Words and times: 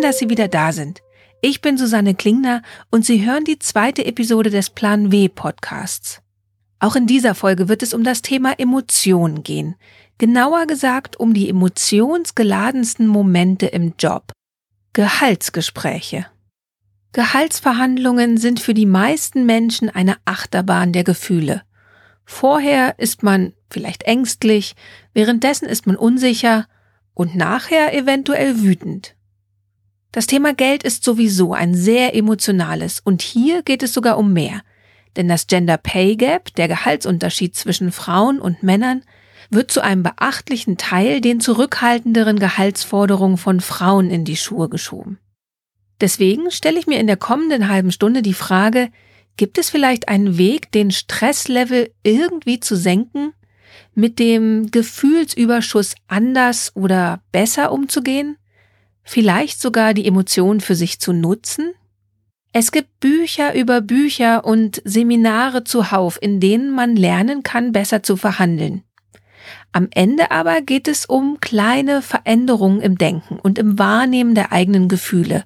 Schön, 0.00 0.08
dass 0.08 0.18
Sie 0.18 0.30
wieder 0.30 0.48
da 0.48 0.72
sind. 0.72 1.02
Ich 1.42 1.60
bin 1.60 1.76
Susanne 1.76 2.14
Klingner 2.14 2.62
und 2.90 3.04
Sie 3.04 3.26
hören 3.26 3.44
die 3.44 3.58
zweite 3.58 4.06
Episode 4.06 4.48
des 4.48 4.70
Plan 4.70 5.12
W 5.12 5.28
Podcasts. 5.28 6.22
Auch 6.78 6.96
in 6.96 7.06
dieser 7.06 7.34
Folge 7.34 7.68
wird 7.68 7.82
es 7.82 7.92
um 7.92 8.02
das 8.02 8.22
Thema 8.22 8.58
Emotionen 8.58 9.42
gehen. 9.42 9.74
Genauer 10.16 10.66
gesagt 10.66 11.20
um 11.20 11.34
die 11.34 11.50
emotionsgeladensten 11.50 13.08
Momente 13.08 13.66
im 13.66 13.92
Job. 13.98 14.32
Gehaltsgespräche. 14.94 16.24
Gehaltsverhandlungen 17.12 18.38
sind 18.38 18.58
für 18.58 18.72
die 18.72 18.86
meisten 18.86 19.44
Menschen 19.44 19.90
eine 19.90 20.16
Achterbahn 20.24 20.94
der 20.94 21.04
Gefühle. 21.04 21.60
Vorher 22.24 22.98
ist 22.98 23.22
man 23.22 23.52
vielleicht 23.70 24.04
ängstlich, 24.04 24.76
währenddessen 25.12 25.68
ist 25.68 25.86
man 25.86 25.96
unsicher 25.96 26.68
und 27.12 27.36
nachher 27.36 27.92
eventuell 27.92 28.62
wütend. 28.62 29.14
Das 30.12 30.26
Thema 30.26 30.54
Geld 30.54 30.82
ist 30.82 31.04
sowieso 31.04 31.54
ein 31.54 31.74
sehr 31.74 32.16
emotionales 32.16 33.00
und 33.04 33.22
hier 33.22 33.62
geht 33.62 33.82
es 33.82 33.92
sogar 33.92 34.18
um 34.18 34.32
mehr. 34.32 34.62
Denn 35.16 35.28
das 35.28 35.46
Gender 35.46 35.76
Pay 35.76 36.16
Gap, 36.16 36.54
der 36.56 36.68
Gehaltsunterschied 36.68 37.54
zwischen 37.54 37.92
Frauen 37.92 38.40
und 38.40 38.62
Männern, 38.62 39.02
wird 39.50 39.70
zu 39.70 39.82
einem 39.82 40.02
beachtlichen 40.02 40.76
Teil 40.76 41.20
den 41.20 41.40
zurückhaltenderen 41.40 42.38
Gehaltsforderungen 42.38 43.36
von 43.36 43.60
Frauen 43.60 44.10
in 44.10 44.24
die 44.24 44.36
Schuhe 44.36 44.68
geschoben. 44.68 45.18
Deswegen 46.00 46.50
stelle 46.50 46.78
ich 46.78 46.86
mir 46.86 46.98
in 46.98 47.06
der 47.06 47.16
kommenden 47.16 47.68
halben 47.68 47.92
Stunde 47.92 48.22
die 48.22 48.34
Frage, 48.34 48.90
gibt 49.36 49.58
es 49.58 49.70
vielleicht 49.70 50.08
einen 50.08 50.38
Weg, 50.38 50.72
den 50.72 50.90
Stresslevel 50.90 51.92
irgendwie 52.02 52.60
zu 52.60 52.76
senken, 52.76 53.32
mit 53.94 54.18
dem 54.18 54.70
Gefühlsüberschuss 54.70 55.94
anders 56.08 56.72
oder 56.74 57.22
besser 57.32 57.72
umzugehen? 57.72 58.36
Vielleicht 59.10 59.60
sogar 59.60 59.92
die 59.92 60.06
Emotionen 60.06 60.60
für 60.60 60.76
sich 60.76 61.00
zu 61.00 61.12
nutzen? 61.12 61.72
Es 62.52 62.70
gibt 62.70 63.00
Bücher 63.00 63.54
über 63.56 63.80
Bücher 63.80 64.44
und 64.44 64.80
Seminare 64.84 65.64
zuhauf, 65.64 66.16
in 66.22 66.38
denen 66.38 66.70
man 66.70 66.94
lernen 66.94 67.42
kann, 67.42 67.72
besser 67.72 68.04
zu 68.04 68.16
verhandeln. 68.16 68.84
Am 69.72 69.88
Ende 69.90 70.30
aber 70.30 70.60
geht 70.60 70.86
es 70.86 71.06
um 71.06 71.38
kleine 71.40 72.02
Veränderungen 72.02 72.80
im 72.80 72.98
Denken 72.98 73.40
und 73.40 73.58
im 73.58 73.80
Wahrnehmen 73.80 74.36
der 74.36 74.52
eigenen 74.52 74.88
Gefühle, 74.88 75.44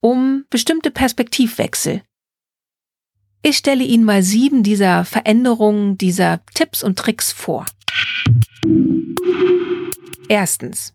um 0.00 0.44
bestimmte 0.48 0.90
Perspektivwechsel. 0.90 2.02
Ich 3.42 3.58
stelle 3.58 3.84
Ihnen 3.84 4.04
mal 4.04 4.22
sieben 4.22 4.62
dieser 4.62 5.04
Veränderungen, 5.04 5.98
dieser 5.98 6.40
Tipps 6.54 6.82
und 6.82 6.98
Tricks 6.98 7.30
vor. 7.30 7.66
Erstens. 10.28 10.94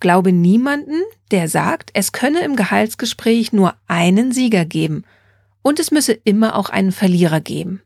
Glaube 0.00 0.32
niemanden, 0.32 1.02
der 1.30 1.48
sagt, 1.48 1.90
es 1.94 2.12
könne 2.12 2.40
im 2.40 2.56
Gehaltsgespräch 2.56 3.52
nur 3.52 3.74
einen 3.86 4.32
Sieger 4.32 4.64
geben 4.64 5.04
und 5.62 5.78
es 5.78 5.90
müsse 5.90 6.12
immer 6.12 6.56
auch 6.56 6.70
einen 6.70 6.92
Verlierer 6.92 7.40
geben. 7.40 7.82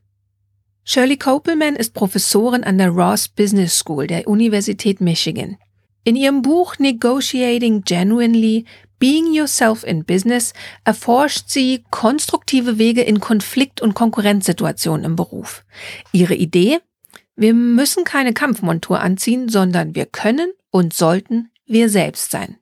Shirley 0.85 1.17
Kopelman 1.17 1.75
ist 1.75 1.93
Professorin 1.93 2.63
an 2.63 2.77
der 2.77 2.89
Ross 2.89 3.27
Business 3.27 3.77
School 3.77 4.07
der 4.07 4.27
Universität 4.27 5.01
Michigan. 5.01 5.57
In 6.03 6.15
ihrem 6.15 6.41
Buch 6.41 6.77
Negotiating 6.77 7.81
Genuinely 7.81 8.65
Being 8.99 9.33
Yourself 9.33 9.83
in 9.83 10.05
Business 10.05 10.53
erforscht 10.85 11.49
sie 11.49 11.83
konstruktive 11.89 12.77
Wege 12.77 13.01
in 13.01 13.19
Konflikt- 13.19 13.81
und 13.81 13.93
Konkurrenzsituationen 13.93 15.05
im 15.05 15.15
Beruf. 15.15 15.65
Ihre 16.11 16.35
Idee? 16.35 16.79
Wir 17.35 17.53
müssen 17.53 18.05
keine 18.05 18.33
Kampfmontur 18.33 19.01
anziehen, 19.01 19.49
sondern 19.49 19.95
wir 19.95 20.05
können 20.05 20.51
und 20.69 20.93
sollten 20.93 21.49
wir 21.65 21.89
selbst 21.89 22.31
sein. 22.31 22.57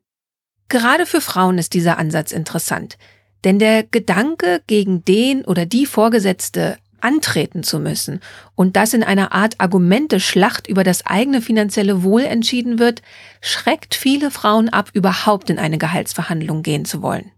Gerade 0.70 1.06
für 1.06 1.22
Frauen 1.22 1.58
ist 1.58 1.74
dieser 1.74 1.98
Ansatz 1.98 2.32
interessant, 2.32 2.98
denn 3.44 3.60
der 3.60 3.84
Gedanke, 3.84 4.62
gegen 4.68 5.04
den 5.06 5.44
oder 5.46 5.66
die 5.66 5.86
Vorgesetzte 5.86 6.78
antreten 7.02 7.64
zu 7.64 7.80
müssen 7.80 8.22
und 8.56 8.78
das 8.78 8.94
in 8.94 9.04
einer 9.04 9.34
Art 9.34 9.60
Argumente-Schlacht 9.60 10.68
über 10.68 10.84
das 10.84 11.06
eigene 11.06 11.42
finanzielle 11.42 12.04
Wohl 12.04 12.22
entschieden 12.22 12.80
wird, 12.80 13.02
schreckt 13.42 13.94
viele 13.94 14.32
Frauen 14.32 14.70
ab, 14.70 14.90
überhaupt 14.94 15.50
in 15.50 15.60
eine 15.60 15.78
Gehaltsverhandlung 15.78 16.64
gehen 16.64 16.86
zu 16.86 17.02
wollen. 17.02 17.32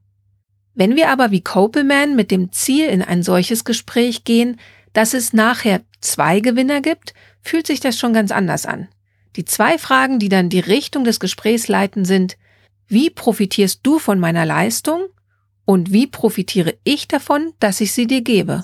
Wenn 0.75 0.95
wir 0.95 1.09
aber 1.09 1.31
wie 1.31 1.41
Kopelman 1.41 2.15
mit 2.15 2.31
dem 2.31 2.51
Ziel 2.51 2.87
in 2.87 3.01
ein 3.01 3.23
solches 3.23 3.63
Gespräch 3.63 4.23
gehen, 4.23 4.59
dass 4.93 5.13
es 5.13 5.33
nachher 5.33 5.81
zwei 5.99 6.41
Gewinner 6.41 6.81
gibt, 6.81 7.13
fühlt 7.41 7.65
sich 7.65 7.79
das 7.79 7.97
schon 7.97 8.13
ganz 8.13 8.31
anders 8.31 8.65
an. 8.65 8.87
Die 9.35 9.45
zwei 9.45 9.77
Fragen, 9.77 10.19
die 10.19 10.29
dann 10.29 10.49
die 10.49 10.59
Richtung 10.59 11.03
des 11.03 11.19
Gesprächs 11.19 11.67
leiten, 11.67 12.05
sind, 12.05 12.37
wie 12.87 13.09
profitierst 13.09 13.81
du 13.83 13.99
von 13.99 14.19
meiner 14.19 14.45
Leistung 14.45 15.05
und 15.65 15.91
wie 15.91 16.05
profitiere 16.05 16.75
ich 16.83 17.07
davon, 17.07 17.53
dass 17.59 17.81
ich 17.81 17.91
sie 17.91 18.05
dir 18.05 18.21
gebe? 18.21 18.63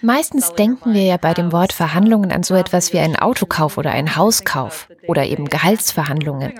Meistens 0.00 0.52
denken 0.52 0.94
wir 0.94 1.02
ja 1.02 1.16
bei 1.16 1.34
dem 1.34 1.52
Wort 1.52 1.72
Verhandlungen 1.72 2.30
an 2.30 2.44
so 2.44 2.54
etwas 2.54 2.92
wie 2.92 2.98
einen 3.00 3.16
Autokauf 3.16 3.76
oder 3.76 3.90
einen 3.90 4.16
Hauskauf 4.16 4.88
oder 5.08 5.26
eben 5.26 5.48
Gehaltsverhandlungen. 5.48 6.52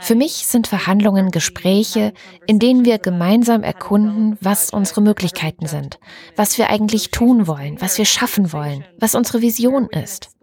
Für 0.00 0.14
mich 0.14 0.46
sind 0.46 0.66
Verhandlungen 0.66 1.30
Gespräche, 1.30 2.12
in 2.46 2.58
denen 2.58 2.84
wir 2.84 2.98
gemeinsam 2.98 3.62
erkunden, 3.62 4.36
was 4.40 4.70
unsere 4.70 5.00
Möglichkeiten 5.00 5.66
sind, 5.66 5.98
was 6.36 6.58
wir 6.58 6.70
eigentlich 6.70 7.10
tun 7.10 7.46
wollen, 7.46 7.80
was 7.80 7.98
wir 7.98 8.04
schaffen 8.04 8.52
wollen, 8.52 8.84
was 8.98 9.14
unsere 9.14 9.42
Vision 9.42 9.88
ist, 9.88 10.35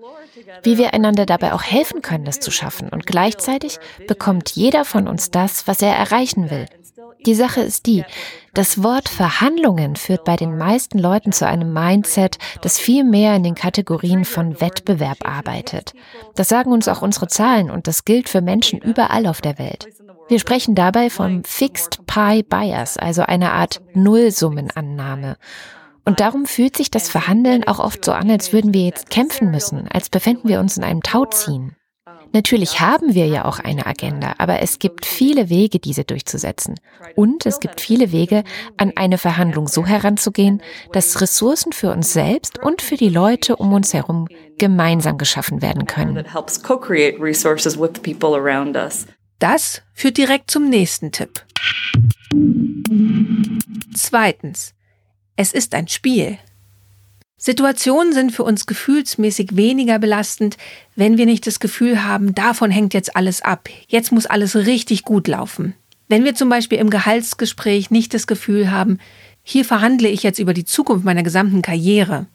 wie 0.64 0.78
wir 0.78 0.94
einander 0.94 1.26
dabei 1.26 1.54
auch 1.54 1.64
helfen 1.64 2.02
können, 2.02 2.26
das 2.26 2.40
zu 2.40 2.52
schaffen. 2.52 2.90
Und 2.90 3.06
gleichzeitig 3.06 3.80
bekommt 4.08 4.52
jeder 4.52 4.86
von 4.86 5.08
uns 5.08 5.32
das, 5.32 5.68
was 5.68 5.82
er 5.82 5.96
erreichen 5.96 6.50
will. 6.50 6.68
Die 7.26 7.36
Sache 7.36 7.62
ist 7.62 7.86
die, 7.86 8.04
das 8.54 8.84
Wort 8.84 9.08
Verhandlungen 9.10 9.96
führt 9.96 10.26
bei 10.26 10.36
den 10.36 10.58
meisten 10.58 11.00
Leuten 11.00 11.32
zu 11.32 11.48
einem 11.48 11.72
Mindset, 11.72 12.38
das 12.62 12.80
viel 12.80 13.04
mehr 13.04 13.36
in 13.36 13.44
den 13.44 13.56
Kategorien 13.56 14.26
von 14.26 14.60
Wettbewerb 14.60 15.26
arbeitet. 15.28 15.94
Das 16.36 16.50
sagen 16.50 16.72
uns 16.72 16.88
auch 16.88 17.02
unsere 17.02 17.28
Zahlen 17.28 17.72
und 17.72 17.88
das 17.88 18.06
gilt 18.06 18.30
für 18.30 18.42
Menschen 18.42 18.80
überall 18.80 19.26
auf 19.26 19.42
der 19.42 19.58
Welt. 19.58 19.88
Wir 20.28 20.40
sprechen 20.40 20.76
dabei 20.76 21.10
vom 21.10 21.44
Fixed 21.44 22.06
Pie 22.06 22.44
Bias, 22.44 22.98
also 22.98 23.24
einer 23.24 23.54
Art 23.54 23.82
Nullsummenannahme. 23.94 25.38
Und 26.06 26.19
darum 26.19 26.46
fühlt 26.46 26.75
sich 26.75 26.91
das 26.91 27.09
Verhandeln 27.09 27.64
auch 27.64 27.80
oft 27.80 28.03
so 28.03 28.12
an, 28.12 28.30
als 28.30 28.52
würden 28.52 28.74
wir 28.74 28.84
jetzt 28.84 29.09
kämpfen 29.09 29.52
müssen, 29.52 29.88
als 29.88 30.09
befänden 30.09 30.50
wir 30.50 30.59
uns 30.59 30.78
in 30.78 30.84
einem 30.84 31.02
Tauziehen. 31.02 31.75
Natürlich 32.34 32.80
haben 32.80 33.14
wir 33.14 33.28
ja 33.28 33.46
auch 33.46 33.59
eine 33.59 33.86
Agenda, 33.86 34.34
aber 34.40 34.59
es 34.59 34.80
gibt 34.80 35.06
viele 35.06 35.50
Wege, 35.50 35.78
diese 35.78 36.03
durchzusetzen. 36.03 36.80
Und 37.16 37.46
es 37.46 37.59
gibt 37.59 37.80
viele 37.80 38.12
Wege, 38.12 38.44
an 38.75 38.91
eine 38.96 39.19
Verhandlung 39.19 39.68
so 39.68 39.86
heranzugehen, 39.86 40.62
dass 40.91 41.22
Ressourcen 41.22 41.74
für 41.74 41.91
uns 41.91 42.12
selbst 42.12 42.58
und 42.58 42.81
für 42.81 42.97
die 42.97 43.09
Leute 43.09 43.56
um 43.56 43.72
uns 43.72 43.94
herum 43.94 44.28
gemeinsam 44.58 45.20
geschaffen 45.20 45.62
werden 45.62 45.85
können. 45.85 46.25
Das 49.38 49.81
führt 49.94 50.18
direkt 50.18 50.50
zum 50.50 50.70
nächsten 50.70 51.12
Tipp. 51.12 51.46
Zweitens. 53.94 54.74
Es 55.36 55.52
ist 55.52 55.74
ein 55.74 55.88
Spiel. 55.88 56.38
Situationen 57.38 58.14
sind 58.14 58.32
für 58.32 58.44
uns 58.44 58.68
gefühlsmäßig 58.68 59.56
weniger 59.56 59.98
belastend, 59.98 60.58
wenn 60.96 61.18
wir 61.18 61.26
nicht 61.26 61.48
das 61.48 61.60
Gefühl 61.60 62.04
haben, 62.04 62.36
davon 62.36 62.70
hängt 62.70 62.94
jetzt 62.94 63.16
alles 63.16 63.42
ab, 63.42 63.68
jetzt 63.88 64.12
muss 64.12 64.28
alles 64.28 64.56
richtig 64.56 65.03
gut 65.03 65.28
laufen. 65.28 65.74
Wenn 66.08 66.24
wir 66.24 66.35
zum 66.35 66.50
Beispiel 66.50 66.78
im 66.78 66.91
Gehaltsgespräch 66.91 67.90
nicht 67.90 68.14
das 68.14 68.28
Gefühl 68.28 68.70
haben, 68.70 69.00
hier 69.41 69.66
verhandle 69.66 70.08
ich 70.08 70.22
jetzt 70.22 70.40
über 70.40 70.53
die 70.53 70.66
Zukunft 70.66 71.03
meiner 71.03 71.24
gesamten 71.24 71.64
Karriere. 71.64 72.28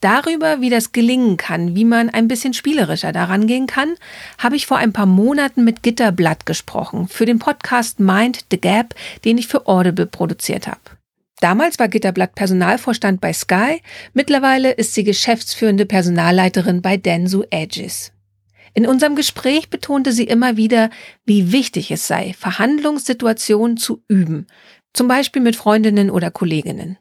Darüber, 0.00 0.62
wie 0.62 0.70
das 0.70 0.92
gelingen 0.92 1.36
kann, 1.36 1.76
wie 1.76 1.84
man 1.84 2.08
ein 2.08 2.26
bisschen 2.26 2.54
spielerischer 2.54 3.12
daran 3.12 3.46
gehen 3.46 3.66
kann, 3.66 3.94
habe 4.38 4.56
ich 4.56 4.66
vor 4.66 4.78
ein 4.78 4.94
paar 4.94 5.04
Monaten 5.04 5.62
mit 5.62 5.82
Gitterblatt 5.82 6.46
gesprochen 6.46 7.06
für 7.08 7.26
den 7.26 7.38
Podcast 7.38 8.00
Mind 8.00 8.46
the 8.50 8.58
Gap, 8.58 8.94
den 9.26 9.36
ich 9.36 9.46
für 9.46 9.66
Audible 9.66 10.06
produziert 10.06 10.66
habe. 10.66 10.99
Damals 11.40 11.78
war 11.78 11.88
Gitterblatt 11.88 12.34
Personalvorstand 12.34 13.20
bei 13.20 13.32
Sky, 13.32 13.80
mittlerweile 14.12 14.72
ist 14.72 14.94
sie 14.94 15.04
geschäftsführende 15.04 15.86
Personalleiterin 15.86 16.82
bei 16.82 16.96
Densu 16.96 17.44
Edges. 17.50 18.12
In 18.74 18.86
unserem 18.86 19.16
Gespräch 19.16 19.70
betonte 19.70 20.12
sie 20.12 20.24
immer 20.24 20.56
wieder, 20.56 20.90
wie 21.24 21.50
wichtig 21.50 21.90
es 21.90 22.06
sei, 22.06 22.34
Verhandlungssituationen 22.38 23.76
zu 23.76 24.04
üben, 24.06 24.46
zum 24.92 25.08
Beispiel 25.08 25.42
mit 25.42 25.56
Freundinnen 25.56 26.10
oder 26.10 26.30
Kolleginnen. 26.30 26.98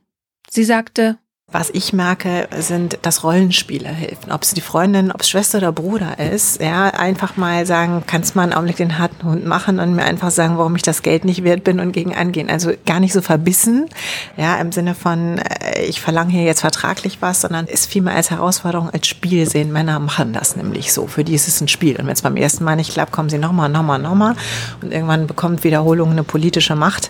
Sie 0.50 0.64
sagte, 0.64 1.20
Was 1.52 1.72
ich 1.72 1.94
merke, 1.94 2.48
sind, 2.60 3.00
dass 3.02 3.24
Rollenspiele 3.24 3.90
helfen. 3.90 4.32
Ob 4.32 4.44
es 4.44 4.54
die 4.54 4.62
Freundin, 4.62 5.12
ob 5.12 5.22
es 5.22 5.30
Schwester 5.30 5.58
oder 5.58 5.72
Bruder 5.72 6.20
ist, 6.20 6.62
ja, 6.62 6.90
einfach 6.90 7.38
mal 7.38 7.66
sagen, 7.66 8.04
kannst 8.06 8.36
mal 8.36 8.44
einen 8.44 8.54
Augenblick 8.54 8.78
den 8.78 9.00
harten 9.00 9.24
Hund 9.28 9.46
machen 9.46 9.80
und 9.80 9.96
mir 9.96 10.04
einfach 10.04 10.30
sagen, 10.30 10.60
warum 10.60 10.76
ich 10.76 10.84
das 10.84 11.02
Geld 11.02 11.26
nicht 11.26 11.44
wert 11.44 11.64
bin 11.64 11.80
und 11.80 11.92
gegen 11.92 12.16
angehen. 12.16 12.52
Also 12.52 12.74
gar 12.86 13.00
nicht 13.00 13.14
so 13.14 13.22
verbissen, 13.22 13.90
ja, 14.38 14.58
im 14.58 14.72
Sinne 14.72 14.94
von, 14.94 15.40
äh, 15.40 15.86
ich 15.86 16.02
verlange 16.02 16.32
hier 16.32 16.44
jetzt 16.44 16.62
vertraglich 16.62 17.18
was, 17.22 17.42
sondern 17.42 17.66
es 17.68 17.88
vielmehr 17.88 18.14
als 18.14 18.30
Herausforderung, 18.30 18.92
als 18.92 19.08
Spiel 19.08 19.50
sehen. 19.50 19.72
Männer 19.72 20.00
machen 20.00 20.34
das 20.34 20.56
nämlich 20.56 20.94
so. 20.94 21.08
Für 21.08 21.24
die 21.24 21.34
ist 21.34 21.48
es 21.48 21.62
ein 21.62 21.68
Spiel. 21.68 21.96
Und 21.98 22.06
wenn 22.06 22.14
es 22.14 22.22
beim 22.22 22.38
ersten 22.38 22.64
Mal 22.64 22.76
nicht 22.76 22.94
klappt, 22.94 23.12
kommen 23.12 23.30
sie 23.30 23.40
nochmal, 23.40 23.70
nochmal, 23.70 23.98
nochmal. 23.98 24.36
Und 24.84 24.92
irgendwann 24.92 25.26
bekommt 25.26 25.64
Wiederholung 25.64 26.12
eine 26.12 26.24
politische 26.24 26.76
Macht. 26.76 27.10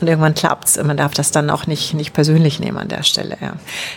Und 0.00 0.08
irgendwann 0.08 0.34
klappt's. 0.34 0.82
Man 0.82 0.96
darf 0.96 1.14
das 1.14 1.30
dann 1.30 1.50
auch 1.50 1.66
nicht, 1.66 1.94
nicht 1.94 2.12
persönlich 2.12 2.60
nehmen 2.60 2.78
an 2.78 2.88
der 2.88 3.02
Stelle. 3.02 3.36
Ja. 3.40 3.54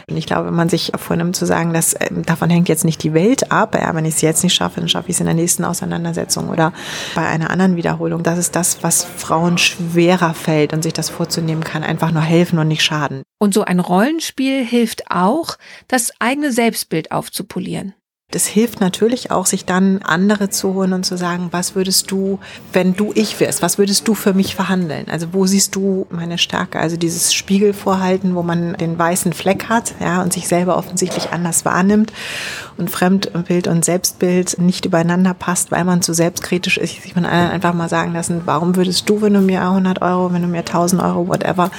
Und 0.10 0.18
ich 0.18 0.26
glaube, 0.26 0.48
wenn 0.48 0.56
man 0.56 0.70
sich 0.70 0.92
vornimmt 0.98 1.36
zu 1.36 1.46
sagen, 1.46 1.74
dass 1.74 1.94
äh, 1.94 2.10
davon 2.26 2.50
hängt 2.50 2.70
jetzt 2.70 2.86
nicht 2.86 3.04
die 3.04 3.14
Welt 3.14 3.52
ab, 3.52 3.76
ja, 3.76 3.94
wenn 3.94 4.06
ich 4.06 4.16
es 4.16 4.22
jetzt 4.22 4.44
nicht 4.44 4.54
schaffe, 4.54 4.80
dann 4.80 4.90
schaffe 4.90 5.10
ich 5.10 5.16
es 5.16 5.20
in 5.20 5.26
der 5.26 5.36
nächsten 5.36 5.66
Auseinandersetzung 5.66 6.50
oder 6.50 6.74
bei 7.16 7.26
einer 7.26 7.50
anderen 7.50 7.76
Wiederholung. 7.76 8.24
Das 8.24 8.38
ist 8.38 8.56
das, 8.56 8.82
was 8.82 9.04
Frauen 9.04 9.58
schwerer 9.58 10.34
fällt 10.34 10.74
und 10.74 10.84
sich 10.84 10.94
das 10.94 11.10
vorzunehmen 11.10 11.64
kann, 11.64 11.84
einfach 11.84 12.12
nur 12.12 12.24
helfen 12.24 12.60
und 12.60 12.68
nicht 12.68 12.84
schaden. 12.84 13.24
Und 13.40 13.54
so 13.54 13.64
ein 13.64 13.80
Rollenspiel 13.80 14.66
hilft 14.66 15.12
auch, 15.12 15.58
das 15.88 16.12
eigene 16.20 16.52
Selbstbild 16.52 17.12
aufzupolieren. 17.12 17.94
Das 18.32 18.46
hilft 18.46 18.80
natürlich 18.80 19.32
auch, 19.32 19.48
sich 19.48 19.66
dann 19.66 20.04
andere 20.04 20.52
zu 20.52 20.76
holen 20.76 20.94
und 20.94 21.04
zu 21.04 21.18
sagen, 21.18 21.48
was 21.50 21.74
würdest 21.74 22.12
du, 22.12 22.38
wenn 22.74 22.94
du 22.94 23.12
ich 23.16 23.40
wärst, 23.40 23.64
was 23.64 23.80
würdest 23.80 24.08
du 24.08 24.14
für 24.14 24.34
mich 24.34 24.54
verhandeln? 24.54 25.08
Also 25.10 25.34
wo 25.34 25.48
siehst 25.48 25.76
du 25.76 26.06
meine 26.12 26.38
Stärke? 26.38 26.80
Also 26.80 26.96
dieses 26.96 27.34
Spiegelvorhalten, 27.34 28.36
wo 28.36 28.44
man 28.44 28.74
den 28.74 29.00
weißen 29.00 29.34
Fleck 29.34 29.68
hat, 29.68 29.96
ja, 30.00 30.22
und 30.22 30.32
sich 30.32 30.48
selber 30.48 30.78
offensichtlich 30.78 31.32
anders 31.32 31.66
wahrnimmt 31.66 32.14
und 32.78 32.92
Fremdbild 32.92 33.68
und 33.68 33.84
Selbstbild 33.84 34.60
nicht 34.60 34.86
übereinander 34.86 35.34
passt, 35.34 35.72
weil 35.72 35.84
man 35.84 36.04
zu 36.04 36.14
selbstkritisch 36.14 36.78
ist, 36.78 37.02
sich 37.02 37.14
von 37.14 37.26
anderen 37.26 37.50
einfach 37.50 37.74
mal 37.74 37.90
sagen 37.90 38.14
lassen, 38.14 38.44
warum 38.46 38.76
würdest 38.76 39.10
du, 39.10 39.24
wenn 39.24 39.34
du 39.34 39.42
mir 39.42 39.64
100 39.64 40.04
Euro, 40.04 40.32
wenn 40.32 40.44
du 40.44 40.48
mir 40.48 40.60
1000 40.60 41.02
Euro, 41.02 41.28
whatever, 41.28 41.72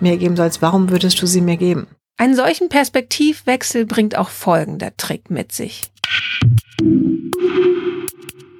mir 0.00 0.18
geben 0.18 0.36
sollst, 0.36 0.60
warum 0.60 0.90
würdest 0.90 1.22
du 1.22 1.26
sie 1.26 1.40
mir 1.40 1.56
geben? 1.56 1.86
Einen 2.16 2.36
solchen 2.36 2.68
Perspektivwechsel 2.68 3.86
bringt 3.86 4.16
auch 4.16 4.28
folgender 4.28 4.96
Trick 4.96 5.30
mit 5.30 5.50
sich. 5.50 5.90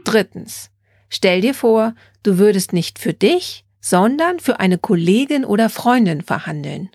Drittens. 0.04 0.70
Stell 1.08 1.40
dir 1.40 1.54
vor, 1.54 1.94
du 2.22 2.38
würdest 2.38 2.72
nicht 2.72 2.98
für 2.98 3.12
dich, 3.12 3.64
sondern 3.80 4.40
für 4.40 4.60
eine 4.60 4.78
Kollegin 4.78 5.44
oder 5.44 5.68
Freundin 5.68 6.22
verhandeln. 6.22 6.90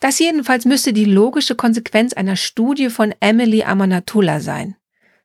Das 0.00 0.18
jedenfalls 0.18 0.64
müsste 0.64 0.92
die 0.92 1.04
logische 1.04 1.54
Konsequenz 1.54 2.12
einer 2.12 2.36
Studie 2.36 2.90
von 2.90 3.14
Emily 3.20 3.64
Amanatullah 3.64 4.40
sein. 4.40 4.76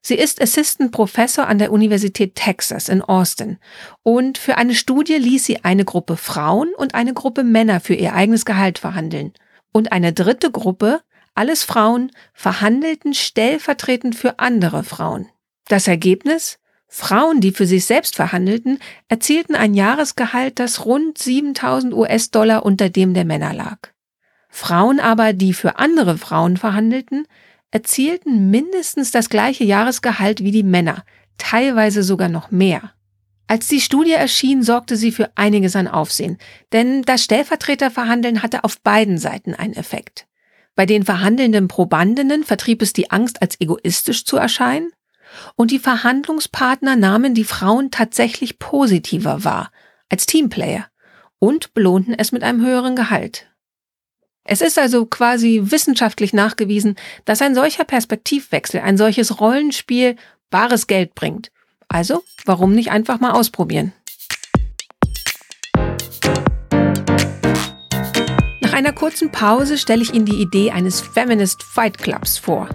Sie 0.02 0.16
ist 0.16 0.42
Assistant 0.42 0.92
Professor 0.92 1.48
an 1.48 1.60
der 1.60 1.72
Universität 1.72 2.36
Texas 2.36 2.90
in 2.90 3.02
Austin 3.02 3.58
und 4.02 4.38
für 4.38 4.58
eine 4.58 4.76
Studie 4.76 5.16
ließ 5.16 5.46
sie 5.46 5.64
eine 5.64 5.86
Gruppe 5.86 6.18
Frauen 6.18 6.74
und 6.76 6.94
eine 6.94 7.14
Gruppe 7.14 7.44
Männer 7.44 7.80
für 7.80 7.94
ihr 7.94 8.14
eigenes 8.14 8.44
Gehalt 8.44 8.80
verhandeln 8.80 9.34
und 9.72 9.92
eine 9.94 10.12
dritte 10.12 10.52
Gruppe 10.52 11.02
alles 11.35 11.63
Frauen 11.63 12.12
verhandelten 12.33 13.13
stellvertretend 13.13 14.15
für 14.15 14.39
andere 14.39 14.83
Frauen. 14.83 15.27
Das 15.68 15.88
Ergebnis? 15.88 16.59
Frauen, 16.88 17.41
die 17.41 17.51
für 17.51 17.65
sich 17.65 17.85
selbst 17.85 18.15
verhandelten, 18.15 18.77
erzielten 19.07 19.56
ein 19.56 19.74
Jahresgehalt, 19.74 20.59
das 20.59 20.85
rund 20.85 21.18
7000 21.18 21.91
US-Dollar 21.94 22.63
unter 22.63 22.89
dem 22.89 23.15
der 23.15 23.25
Männer 23.25 23.51
lag. 23.53 23.80
Frauen 24.50 25.00
aber, 25.00 25.33
die 25.33 25.53
für 25.53 25.80
andere 25.80 26.19
Frauen 26.19 26.57
verhandelten, 26.57 27.25
erzielten 27.71 28.51
mindestens 28.51 29.09
das 29.09 29.30
gleiche 29.30 29.63
Jahresgehalt 29.63 30.44
wie 30.44 30.51
die 30.51 30.62
Männer, 30.62 31.03
teilweise 31.39 32.03
sogar 32.03 32.30
noch 32.30 32.51
mehr. 32.51 32.94
Als 33.47 33.68
die 33.68 33.81
Studie 33.81 34.12
erschien, 34.12 34.62
sorgte 34.62 34.95
sie 34.95 35.12
für 35.12 35.31
einiges 35.35 35.75
an 35.75 35.88
Aufsehen, 35.88 36.38
denn 36.71 37.01
das 37.01 37.24
Stellvertreterverhandeln 37.24 38.44
hatte 38.44 38.63
auf 38.63 38.80
beiden 38.81 39.18
Seiten 39.18 39.56
einen 39.56 39.74
Effekt. 39.74 40.27
Bei 40.75 40.86
den 40.86 41.04
verhandelnden 41.04 41.68
Probandinnen 41.68 42.44
vertrieb 42.44 42.81
es 42.81 42.94
die 42.94 43.12
Angst, 43.12 43.42
als 43.42 43.60
egoistisch 43.60 44.25
zu 44.25 44.38
erscheinen, 44.38 44.92
und 45.56 45.72
die 45.72 45.80
Verhandlungspartner 45.80 46.96
nahmen 46.96 47.34
die 47.34 47.44
Frauen 47.44 47.92
tatsächlich 47.92 48.60
positiver 48.60 49.44
wahr, 49.44 49.72
als 50.10 50.25
Teamplayer, 50.25 50.88
und 51.40 51.74
belohnten 51.74 52.14
es 52.14 52.31
mit 52.31 52.44
einem 52.44 52.64
höheren 52.64 52.96
Gehalt. 52.96 53.48
Es 54.44 54.62
ist 54.62 54.78
also 54.78 55.06
quasi 55.06 55.62
wissenschaftlich 55.64 56.34
nachgewiesen, 56.34 56.96
dass 57.26 57.42
ein 57.42 57.56
solcher 57.56 57.86
Perspektivwechsel, 57.86 58.81
ein 58.81 58.98
solches 58.98 59.40
Rollenspiel 59.40 60.18
bares 60.50 60.88
Geld 60.88 61.16
bringt. 61.16 61.52
Also, 61.88 62.24
warum 62.46 62.74
nicht 62.74 62.92
einfach 62.92 63.19
mal 63.19 63.31
ausprobieren? 63.31 63.94
Einer 68.85 68.94
kurzen 68.94 69.31
Pause 69.31 69.77
stelle 69.77 70.01
ich 70.01 70.13
Ihnen 70.13 70.25
die 70.25 70.41
Idee 70.41 70.71
eines 70.71 71.00
Feminist 71.00 71.63
Fight 71.63 71.97
Clubs 71.97 72.38
vor. 72.38 72.68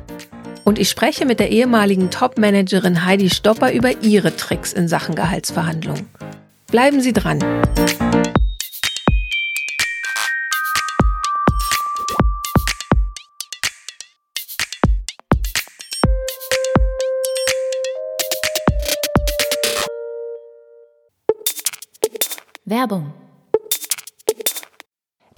Und 0.64 0.78
ich 0.78 0.88
spreche 0.88 1.26
mit 1.26 1.38
der 1.38 1.50
ehemaligen 1.50 2.10
Top-Managerin 2.10 3.04
Heidi 3.04 3.28
Stopper 3.28 3.72
über 3.74 4.02
ihre 4.02 4.34
Tricks 4.34 4.72
in 4.72 4.88
Sachen 4.88 5.14
Gehaltsverhandlungen. 5.14 6.08
Bleiben 6.70 7.02
Sie 7.02 7.12
dran. 7.12 7.40
Werbung 22.64 23.12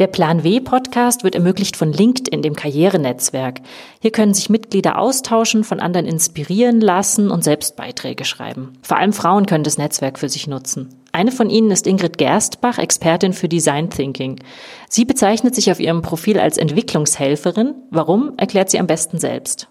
der 0.01 0.07
Plan 0.07 0.43
W 0.43 0.61
Podcast 0.61 1.25
wird 1.25 1.35
ermöglicht 1.35 1.77
von 1.77 1.93
LinkedIn, 1.93 2.41
dem 2.41 2.57
Karrierenetzwerk. 2.57 3.61
Hier 4.01 4.11
können 4.11 4.33
sich 4.33 4.49
Mitglieder 4.49 4.99
austauschen, 4.99 5.63
von 5.63 5.79
anderen 5.79 6.07
inspirieren 6.07 6.81
lassen 6.81 7.31
und 7.31 7.45
selbst 7.45 7.77
Beiträge 7.77 8.25
schreiben. 8.25 8.73
Vor 8.83 8.97
allem 8.97 9.13
Frauen 9.13 9.45
können 9.45 9.63
das 9.63 9.77
Netzwerk 9.77 10.19
für 10.19 10.31
sich 10.31 10.47
nutzen. 10.47 10.89
Eine 11.13 11.33
von 11.33 11.51
ihnen 11.51 11.71
ist 11.71 11.87
Ingrid 11.87 12.17
Gerstbach, 12.17 12.79
Expertin 12.79 13.35
für 13.35 13.49
Design 13.49 13.91
Thinking. 13.91 14.41
Sie 14.89 15.05
bezeichnet 15.05 15.55
sich 15.55 15.71
auf 15.71 15.81
ihrem 15.81 16.01
Profil 16.01 16.41
als 16.41 16.57
Entwicklungshelferin. 16.57 17.75
Warum, 17.91 18.33
erklärt 18.39 18.71
sie 18.71 18.79
am 18.79 18.87
besten 18.87 19.19
selbst. 19.19 19.69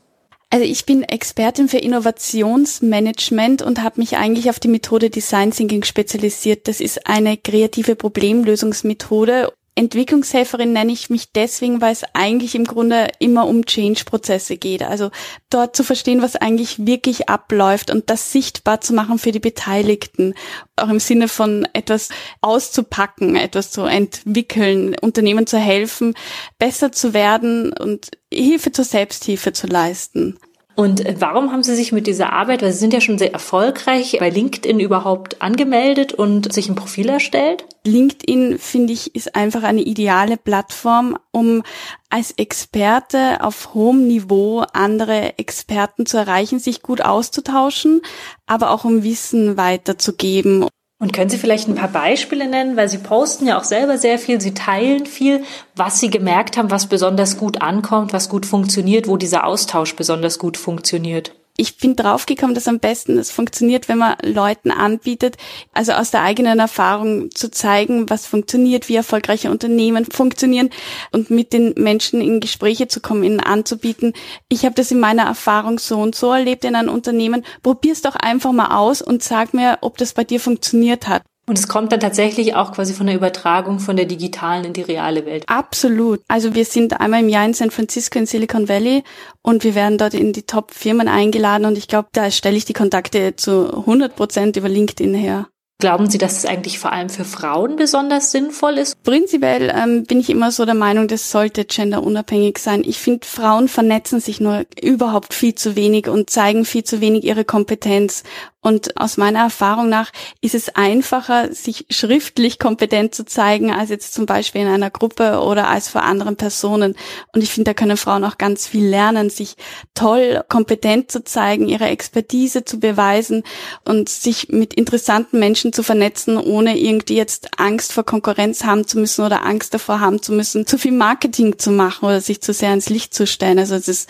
Also 0.52 0.66
ich 0.66 0.86
bin 0.86 1.04
Expertin 1.04 1.70
für 1.70 1.78
Innovationsmanagement 1.78 3.62
und 3.62 3.82
habe 3.82 4.00
mich 4.00 4.18
eigentlich 4.18 4.50
auf 4.50 4.60
die 4.60 4.68
Methode 4.68 5.10
Design 5.10 5.52
Thinking 5.52 5.84
spezialisiert. 5.84 6.68
Das 6.68 6.82
ist 6.82 7.08
eine 7.08 7.38
kreative 7.38 7.96
Problemlösungsmethode 7.96 9.52
Entwicklungshelferin 9.80 10.74
nenne 10.74 10.92
ich 10.92 11.10
mich 11.10 11.32
deswegen, 11.32 11.80
weil 11.80 11.94
es 11.94 12.04
eigentlich 12.12 12.54
im 12.54 12.66
Grunde 12.66 13.08
immer 13.20 13.48
um 13.48 13.66
Change-Prozesse 13.66 14.58
geht. 14.58 14.84
Also 14.84 15.10
dort 15.50 15.74
zu 15.74 15.86
verstehen, 15.86 16.22
was 16.22 16.36
eigentlich 16.36 16.86
wirklich 16.86 17.30
abläuft 17.30 17.90
und 17.90 18.10
das 18.10 18.34
sichtbar 18.34 18.82
zu 18.82 18.94
machen 18.94 19.20
für 19.20 19.32
die 19.32 19.40
Beteiligten. 19.40 20.34
Auch 20.76 20.90
im 20.90 21.00
Sinne 21.00 21.30
von 21.30 21.66
etwas 21.72 22.10
auszupacken, 22.42 23.38
etwas 23.38 23.72
zu 23.72 23.84
entwickeln, 23.84 24.98
Unternehmen 25.00 25.48
zu 25.48 25.58
helfen, 25.58 26.14
besser 26.58 26.92
zu 26.92 27.14
werden 27.14 27.72
und 27.72 28.12
Hilfe 28.34 28.74
zur 28.74 28.84
Selbsthilfe 28.84 29.54
zu 29.54 29.68
leisten. 29.68 30.38
Und 30.80 31.04
warum 31.20 31.52
haben 31.52 31.62
Sie 31.62 31.76
sich 31.76 31.92
mit 31.92 32.08
dieser 32.08 32.32
Arbeit, 32.32 32.62
weil 32.62 32.72
Sie 32.72 32.80
sind 32.80 32.94
ja 32.94 33.02
schon 33.02 33.18
sehr 33.18 33.34
erfolgreich, 33.34 34.16
bei 34.18 34.30
LinkedIn 34.30 34.80
überhaupt 34.80 35.42
angemeldet 35.42 36.14
und 36.14 36.54
sich 36.54 36.70
ein 36.70 36.76
Profil 36.76 37.10
erstellt? 37.10 37.66
LinkedIn, 37.84 38.58
finde 38.58 38.94
ich, 38.94 39.14
ist 39.14 39.36
einfach 39.36 39.64
eine 39.64 39.82
ideale 39.82 40.38
Plattform, 40.38 41.20
um 41.32 41.64
als 42.10 42.32
Experte 42.32 43.44
auf 43.44 43.74
hohem 43.74 44.08
Niveau 44.08 44.64
andere 44.72 45.38
Experten 45.38 46.06
zu 46.06 46.16
erreichen, 46.16 46.60
sich 46.60 46.82
gut 46.82 47.02
auszutauschen, 47.02 48.02
aber 48.46 48.72
auch 48.72 48.86
um 48.86 49.04
Wissen 49.04 49.58
weiterzugeben. 49.58 50.66
Und 51.02 51.14
können 51.14 51.30
Sie 51.30 51.38
vielleicht 51.38 51.70
ein 51.70 51.76
paar 51.76 51.88
Beispiele 51.88 52.50
nennen, 52.50 52.76
weil 52.76 52.90
Sie 52.90 52.98
posten 52.98 53.48
ja 53.48 53.58
auch 53.58 53.64
selber 53.64 53.98
sehr 53.98 54.20
viel, 54.20 54.42
Sie 54.42 54.54
teilen 54.54 55.06
viel, 55.06 55.44
was 55.76 56.02
Sie 56.02 56.10
gemerkt 56.10 56.58
haben, 56.58 56.72
was 56.72 56.88
besonders 56.88 57.38
gut 57.38 57.62
ankommt, 57.62 58.12
was 58.12 58.28
gut 58.28 58.46
funktioniert, 58.46 59.08
wo 59.08 59.16
dieser 59.16 59.46
Austausch 59.46 59.96
besonders 59.96 60.40
gut 60.40 60.58
funktioniert? 60.58 61.39
Ich 61.60 61.78
bin 61.78 61.98
draufgekommen, 61.98 62.56
dass 62.56 62.70
am 62.70 62.80
besten 62.80 63.18
es 63.18 63.32
funktioniert, 63.32 63.90
wenn 63.90 63.98
man 63.98 64.16
Leuten 64.24 64.72
anbietet, 64.72 65.36
also 65.74 65.92
aus 65.92 66.10
der 66.10 66.22
eigenen 66.22 66.58
Erfahrung 66.58 67.32
zu 67.32 67.52
zeigen, 67.52 68.10
was 68.10 68.26
funktioniert, 68.26 68.88
wie 68.88 68.96
erfolgreiche 68.96 69.52
Unternehmen 69.52 70.06
funktionieren 70.06 70.70
und 71.12 71.30
mit 71.30 71.52
den 71.52 71.74
Menschen 71.76 72.22
in 72.22 72.40
Gespräche 72.40 72.88
zu 72.88 73.02
kommen, 73.02 73.26
ihnen 73.26 73.42
anzubieten. 73.42 74.14
Ich 74.48 74.64
habe 74.64 74.76
das 74.76 74.92
in 74.92 75.02
meiner 75.02 75.24
Erfahrung 75.24 75.80
so 75.80 76.00
und 76.00 76.16
so 76.16 76.32
erlebt 76.32 76.64
in 76.64 76.76
einem 76.76 76.94
Unternehmen. 76.94 77.44
Probier's 77.62 78.02
doch 78.02 78.16
einfach 78.16 78.54
mal 78.54 78.78
aus 78.78 79.02
und 79.02 79.22
sag 79.22 79.54
mir, 79.54 79.80
ob 79.82 79.98
das 79.98 80.14
bei 80.14 80.24
dir 80.24 80.40
funktioniert 80.40 81.10
hat. 81.10 81.24
Und 81.50 81.58
es 81.58 81.68
kommt 81.68 81.92
dann 81.92 82.00
tatsächlich 82.00 82.54
auch 82.54 82.74
quasi 82.74 82.94
von 82.94 83.08
der 83.08 83.16
Übertragung 83.16 83.80
von 83.80 83.98
der 83.98 84.06
digitalen 84.06 84.66
in 84.66 84.74
die 84.74 84.84
reale 84.84 85.26
Welt. 85.26 85.46
Absolut. 85.48 86.22
Also 86.28 86.54
wir 86.54 86.64
sind 86.64 87.02
einmal 87.02 87.22
im 87.22 87.30
Jahr 87.30 87.44
in 87.44 87.56
San 87.56 87.72
Francisco 87.72 88.20
in 88.20 88.28
Silicon 88.28 88.70
Valley 88.70 89.04
und 89.42 89.64
wir 89.64 89.74
werden 89.74 89.98
dort 89.98 90.14
in 90.14 90.32
die 90.32 90.44
Top-Firmen 90.44 91.08
eingeladen 91.08 91.66
und 91.66 91.76
ich 91.76 91.88
glaube, 91.88 92.10
da 92.12 92.30
stelle 92.30 92.56
ich 92.56 92.66
die 92.66 92.74
Kontakte 92.74 93.36
zu 93.36 93.80
100 93.80 94.16
Prozent 94.16 94.58
über 94.58 94.70
LinkedIn 94.70 95.16
her. 95.16 95.48
Glauben 95.82 96.10
Sie, 96.10 96.18
dass 96.18 96.38
es 96.38 96.46
eigentlich 96.46 96.78
vor 96.78 96.92
allem 96.92 97.10
für 97.10 97.24
Frauen 97.24 97.78
besonders 97.78 98.32
sinnvoll 98.32 98.78
ist? 98.78 99.02
Prinzipiell 99.02 99.74
ähm, 99.74 100.04
bin 100.04 100.20
ich 100.20 100.30
immer 100.30 100.52
so 100.52 100.66
der 100.66 100.76
Meinung, 100.76 101.08
das 101.08 101.32
sollte 101.32 101.64
genderunabhängig 101.64 102.58
sein. 102.58 102.84
Ich 102.86 103.00
finde, 103.00 103.26
Frauen 103.26 103.70
vernetzen 103.70 104.20
sich 104.20 104.42
nur 104.42 104.66
überhaupt 104.84 105.34
viel 105.34 105.56
zu 105.56 105.78
wenig 105.78 106.10
und 106.10 106.30
zeigen 106.30 106.66
viel 106.66 106.84
zu 106.84 107.00
wenig 107.00 107.24
ihre 107.24 107.46
Kompetenz. 107.46 108.24
Und 108.62 108.98
aus 109.00 109.16
meiner 109.16 109.40
Erfahrung 109.40 109.88
nach 109.88 110.12
ist 110.42 110.54
es 110.54 110.68
einfacher, 110.76 111.54
sich 111.54 111.86
schriftlich 111.90 112.60
kompetent 112.60 113.16
zu 113.16 113.24
zeigen, 113.24 113.72
als 113.72 113.90
jetzt 113.90 114.14
zum 114.14 114.26
Beispiel 114.26 114.62
in 114.62 114.68
einer 114.68 114.90
Gruppe 114.90 115.40
oder 115.40 115.70
als 115.70 115.88
vor 115.88 116.04
anderen 116.04 116.36
Personen. 116.36 116.96
Und 117.34 117.42
ich 117.42 117.52
finde, 117.52 117.70
da 117.70 117.74
können 117.74 117.96
Frauen 117.96 118.26
auch 118.26 118.38
ganz 118.38 118.68
viel 118.68 118.86
lernen, 118.86 119.30
sich 119.30 119.56
toll 119.94 120.44
kompetent 120.50 121.10
zu 121.10 121.24
zeigen, 121.24 121.70
ihre 121.70 121.88
Expertise 121.88 122.66
zu 122.66 122.82
beweisen 122.82 123.44
und 123.86 124.10
sich 124.10 124.50
mit 124.50 124.74
interessanten 124.74 125.40
Menschen 125.40 125.72
zu 125.72 125.82
vernetzen, 125.82 126.38
ohne 126.38 126.78
irgendwie 126.78 127.16
jetzt 127.16 127.58
Angst 127.58 127.94
vor 127.94 128.04
Konkurrenz 128.04 128.66
haben 128.66 128.86
zu 128.86 129.00
müssen 129.00 129.24
oder 129.24 129.46
Angst 129.46 129.74
davor 129.74 130.02
haben 130.02 130.22
zu 130.22 130.34
müssen, 130.34 130.68
zu 130.68 130.78
viel 130.78 130.92
Marketing 130.92 131.58
zu 131.60 131.72
machen 131.72 132.06
oder 132.06 132.20
sich 132.20 132.42
zu 132.42 132.52
sehr 132.52 132.74
ins 132.74 132.90
Licht 132.90 133.14
zu 133.14 133.26
stellen. 133.26 133.58
Also 133.58 133.76
es 133.76 133.88
ist, 133.88 134.10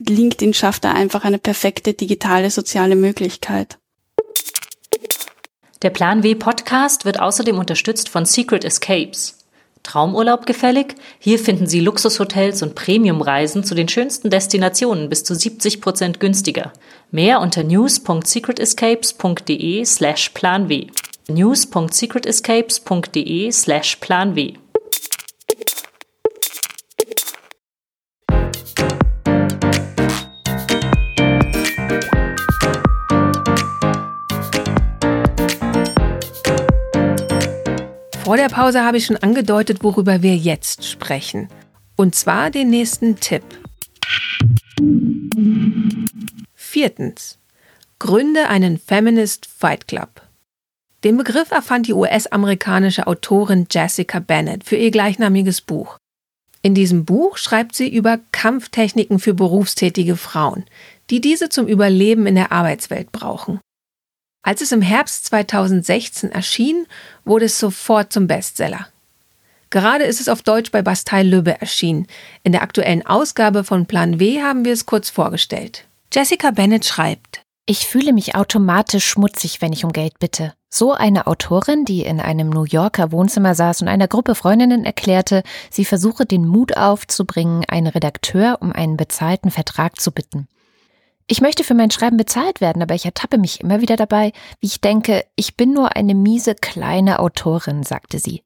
LinkedIn 0.00 0.54
schafft 0.54 0.84
da 0.84 0.92
einfach 0.92 1.24
eine 1.24 1.38
perfekte 1.38 1.92
digitale 1.92 2.50
soziale 2.50 2.96
Möglichkeit. 2.96 3.78
Der 5.82 5.90
Plan 5.90 6.22
W 6.22 6.34
Podcast 6.34 7.06
wird 7.06 7.20
außerdem 7.20 7.58
unterstützt 7.58 8.10
von 8.10 8.26
Secret 8.26 8.64
Escapes. 8.64 9.38
Traumurlaub 9.82 10.44
gefällig? 10.44 10.94
Hier 11.18 11.38
finden 11.38 11.66
Sie 11.66 11.80
Luxushotels 11.80 12.62
und 12.62 12.74
Premiumreisen 12.74 13.64
zu 13.64 13.74
den 13.74 13.88
schönsten 13.88 14.28
Destinationen 14.28 15.08
bis 15.08 15.24
zu 15.24 15.34
70 15.34 15.80
Prozent 15.80 16.20
günstiger. 16.20 16.74
Mehr 17.10 17.40
unter 17.40 17.64
news.secretescapes.de 17.64 19.86
slash 19.86 20.28
Plan 20.30 20.68
W. 20.68 20.88
news.secretescapes.de 21.28 23.50
slash 23.50 23.96
Plan 23.96 24.36
Vor 38.30 38.36
der 38.36 38.48
Pause 38.48 38.84
habe 38.84 38.96
ich 38.96 39.06
schon 39.06 39.16
angedeutet, 39.16 39.82
worüber 39.82 40.22
wir 40.22 40.36
jetzt 40.36 40.84
sprechen. 40.84 41.48
Und 41.96 42.14
zwar 42.14 42.52
den 42.52 42.70
nächsten 42.70 43.18
Tipp. 43.18 43.42
Viertens. 46.54 47.40
Gründe 47.98 48.48
einen 48.48 48.78
Feminist 48.78 49.46
Fight 49.46 49.88
Club. 49.88 50.22
Den 51.02 51.16
Begriff 51.16 51.50
erfand 51.50 51.88
die 51.88 51.92
US-amerikanische 51.92 53.08
Autorin 53.08 53.66
Jessica 53.68 54.20
Bennett 54.20 54.62
für 54.62 54.76
ihr 54.76 54.92
gleichnamiges 54.92 55.60
Buch. 55.60 55.96
In 56.62 56.76
diesem 56.76 57.04
Buch 57.04 57.36
schreibt 57.36 57.74
sie 57.74 57.92
über 57.92 58.20
Kampftechniken 58.30 59.18
für 59.18 59.34
berufstätige 59.34 60.14
Frauen, 60.14 60.66
die 61.10 61.20
diese 61.20 61.48
zum 61.48 61.66
Überleben 61.66 62.28
in 62.28 62.36
der 62.36 62.52
Arbeitswelt 62.52 63.10
brauchen. 63.10 63.58
Als 64.42 64.62
es 64.62 64.72
im 64.72 64.82
Herbst 64.82 65.26
2016 65.26 66.32
erschien, 66.32 66.86
wurde 67.24 67.44
es 67.44 67.58
sofort 67.58 68.12
zum 68.12 68.26
Bestseller. 68.26 68.86
Gerade 69.68 70.04
ist 70.04 70.20
es 70.20 70.28
auf 70.28 70.42
Deutsch 70.42 70.70
bei 70.72 70.82
Bastei 70.82 71.22
Lübbe 71.22 71.60
erschienen. 71.60 72.06
In 72.42 72.52
der 72.52 72.62
aktuellen 72.62 73.06
Ausgabe 73.06 73.64
von 73.64 73.86
Plan 73.86 74.18
W 74.18 74.42
haben 74.42 74.64
wir 74.64 74.72
es 74.72 74.86
kurz 74.86 75.10
vorgestellt. 75.10 75.86
Jessica 76.12 76.50
Bennett 76.50 76.84
schreibt, 76.84 77.42
ich 77.66 77.86
fühle 77.86 78.12
mich 78.12 78.34
automatisch 78.34 79.06
schmutzig, 79.06 79.62
wenn 79.62 79.72
ich 79.72 79.84
um 79.84 79.92
Geld 79.92 80.18
bitte. 80.18 80.54
So 80.70 80.92
eine 80.92 81.28
Autorin, 81.28 81.84
die 81.84 82.02
in 82.02 82.18
einem 82.18 82.50
New 82.50 82.64
Yorker 82.64 83.12
Wohnzimmer 83.12 83.54
saß 83.54 83.82
und 83.82 83.88
einer 83.88 84.08
Gruppe 84.08 84.34
Freundinnen 84.34 84.84
erklärte, 84.84 85.44
sie 85.70 85.84
versuche 85.84 86.26
den 86.26 86.48
Mut 86.48 86.76
aufzubringen, 86.76 87.64
einen 87.68 87.86
Redakteur 87.86 88.58
um 88.60 88.72
einen 88.72 88.96
bezahlten 88.96 89.52
Vertrag 89.52 90.00
zu 90.00 90.10
bitten. 90.10 90.48
Ich 91.32 91.40
möchte 91.40 91.62
für 91.62 91.74
mein 91.74 91.92
Schreiben 91.92 92.16
bezahlt 92.16 92.60
werden, 92.60 92.82
aber 92.82 92.96
ich 92.96 93.04
ertappe 93.04 93.38
mich 93.38 93.60
immer 93.60 93.80
wieder 93.80 93.94
dabei, 93.94 94.32
wie 94.58 94.66
ich 94.66 94.80
denke, 94.80 95.24
ich 95.36 95.56
bin 95.56 95.72
nur 95.72 95.94
eine 95.94 96.16
miese 96.16 96.56
kleine 96.56 97.20
Autorin, 97.20 97.84
sagte 97.84 98.18
sie. 98.18 98.42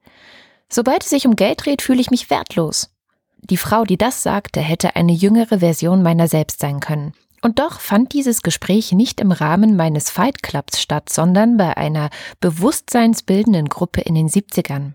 Sobald 0.69 1.03
es 1.03 1.09
sich 1.09 1.27
um 1.27 1.35
Geld 1.35 1.65
dreht, 1.65 1.81
fühle 1.81 2.03
ich 2.03 2.11
mich 2.11 2.29
wertlos. 2.29 2.91
Die 3.39 3.57
Frau, 3.57 3.85
die 3.85 3.97
das 3.97 4.23
sagte, 4.23 4.61
hätte 4.61 4.97
eine 4.97 5.13
jüngere 5.13 5.61
Version 5.61 6.03
meiner 6.03 6.29
selbst 6.29 6.61
sein 6.61 6.81
können. 6.81 7.15
Und 7.41 7.59
doch 7.59 7.81
fand 7.81 8.13
dieses 8.13 8.43
Gespräch 8.43 8.93
nicht 8.93 9.19
im 9.19 9.33
Rahmen 9.33 9.77
meines 9.77 10.11
Fight 10.11 10.43
Clubs 10.43 10.79
statt, 10.79 11.09
sondern 11.09 11.57
bei 11.57 11.79
einer 11.79 12.11
bewusstseinsbildenden 12.41 13.71
Gruppe 13.71 14.03
in 14.03 14.15
den 14.15 14.29
70ern. 14.29 14.93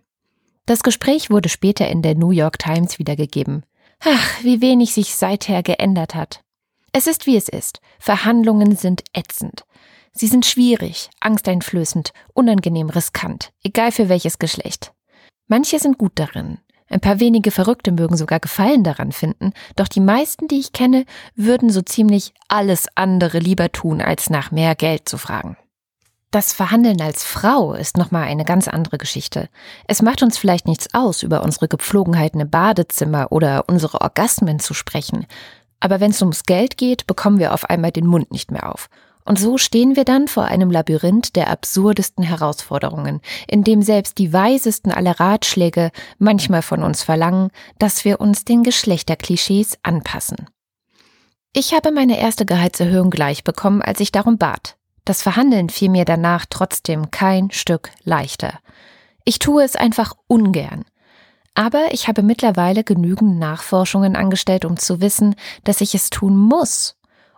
Das 0.67 0.83
Gespräch 0.83 1.31
wurde 1.31 1.49
später 1.49 1.87
in 1.87 2.03
der 2.03 2.13
New 2.13 2.29
York 2.29 2.59
Times 2.59 2.99
wiedergegeben. 2.99 3.63
Ach, 4.01 4.43
wie 4.43 4.61
wenig 4.61 4.93
sich 4.93 5.15
seither 5.15 5.63
geändert 5.63 6.13
hat. 6.13 6.43
Es 6.91 7.07
ist 7.07 7.25
wie 7.25 7.37
es 7.37 7.49
ist. 7.49 7.81
Verhandlungen 7.99 8.75
sind 8.75 9.03
ätzend. 9.13 9.65
Sie 10.11 10.27
sind 10.27 10.45
schwierig, 10.45 11.09
angsteinflößend, 11.19 12.13
unangenehm 12.33 12.89
riskant, 12.89 13.51
egal 13.63 13.91
für 13.91 14.09
welches 14.09 14.39
Geschlecht. 14.39 14.93
Manche 15.47 15.79
sind 15.79 15.97
gut 15.97 16.13
darin. 16.15 16.59
Ein 16.89 16.99
paar 16.99 17.19
wenige 17.19 17.51
Verrückte 17.51 17.91
mögen 17.91 18.17
sogar 18.17 18.39
Gefallen 18.39 18.83
daran 18.83 19.11
finden, 19.11 19.53
doch 19.75 19.87
die 19.87 19.99
meisten, 19.99 20.47
die 20.47 20.59
ich 20.59 20.73
kenne, 20.73 21.05
würden 21.35 21.69
so 21.69 21.81
ziemlich 21.81 22.33
alles 22.47 22.87
andere 22.95 23.37
lieber 23.37 23.71
tun, 23.71 24.01
als 24.01 24.31
nach 24.31 24.49
mehr 24.51 24.73
Geld 24.73 25.07
zu 25.07 25.19
fragen. 25.19 25.55
Das 26.31 26.53
Verhandeln 26.53 27.01
als 27.01 27.23
Frau 27.23 27.73
ist 27.73 27.97
nochmal 27.97 28.25
eine 28.25 28.45
ganz 28.45 28.67
andere 28.67 28.99
Geschichte. 28.99 29.49
Es 29.87 30.03
macht 30.03 30.21
uns 30.21 30.37
vielleicht 30.37 30.67
nichts 30.67 30.93
aus, 30.93 31.23
über 31.23 31.43
unsere 31.43 31.67
Gepflogenheiten 31.67 32.39
im 32.39 32.49
Badezimmer 32.49 33.31
oder 33.31 33.63
unsere 33.67 34.01
Orgasmen 34.01 34.59
zu 34.59 34.75
sprechen. 34.75 35.25
Aber 35.79 35.99
wenn 35.99 36.11
es 36.11 36.21
ums 36.21 36.43
Geld 36.43 36.77
geht, 36.77 37.07
bekommen 37.07 37.39
wir 37.39 37.53
auf 37.53 37.69
einmal 37.69 37.91
den 37.91 38.05
Mund 38.05 38.31
nicht 38.31 38.51
mehr 38.51 38.71
auf. 38.71 38.89
Und 39.25 39.37
so 39.37 39.57
stehen 39.57 39.95
wir 39.95 40.05
dann 40.05 40.27
vor 40.27 40.45
einem 40.45 40.71
Labyrinth 40.71 41.35
der 41.35 41.49
absurdesten 41.49 42.23
Herausforderungen, 42.23 43.21
in 43.47 43.63
dem 43.63 43.81
selbst 43.81 44.17
die 44.17 44.33
weisesten 44.33 44.91
aller 44.91 45.19
Ratschläge 45.19 45.91
manchmal 46.17 46.63
von 46.63 46.81
uns 46.81 47.03
verlangen, 47.03 47.51
dass 47.77 48.05
wir 48.05 48.19
uns 48.21 48.43
den 48.43 48.63
Geschlechterklischees 48.63 49.77
anpassen. 49.83 50.47
Ich 51.53 51.73
habe 51.73 51.91
meine 51.91 52.19
erste 52.19 52.45
Gehaltserhöhung 52.45 53.09
gleich 53.09 53.43
bekommen, 53.43 53.81
als 53.81 53.99
ich 53.99 54.11
darum 54.11 54.37
bat. 54.37 54.77
Das 55.05 55.21
Verhandeln 55.21 55.69
fiel 55.69 55.89
mir 55.89 56.05
danach 56.05 56.45
trotzdem 56.49 57.11
kein 57.11 57.51
Stück 57.51 57.91
leichter. 58.03 58.59
Ich 59.25 59.39
tue 59.39 59.63
es 59.63 59.75
einfach 59.75 60.13
ungern. 60.27 60.85
Aber 61.55 61.87
ich 61.91 62.07
habe 62.07 62.23
mittlerweile 62.23 62.83
genügend 62.83 63.39
Nachforschungen 63.39 64.15
angestellt, 64.15 64.65
um 64.65 64.77
zu 64.77 65.01
wissen, 65.01 65.35
dass 65.63 65.81
ich 65.81 65.95
es 65.95 66.09
tun 66.09 66.37
muss 66.37 66.95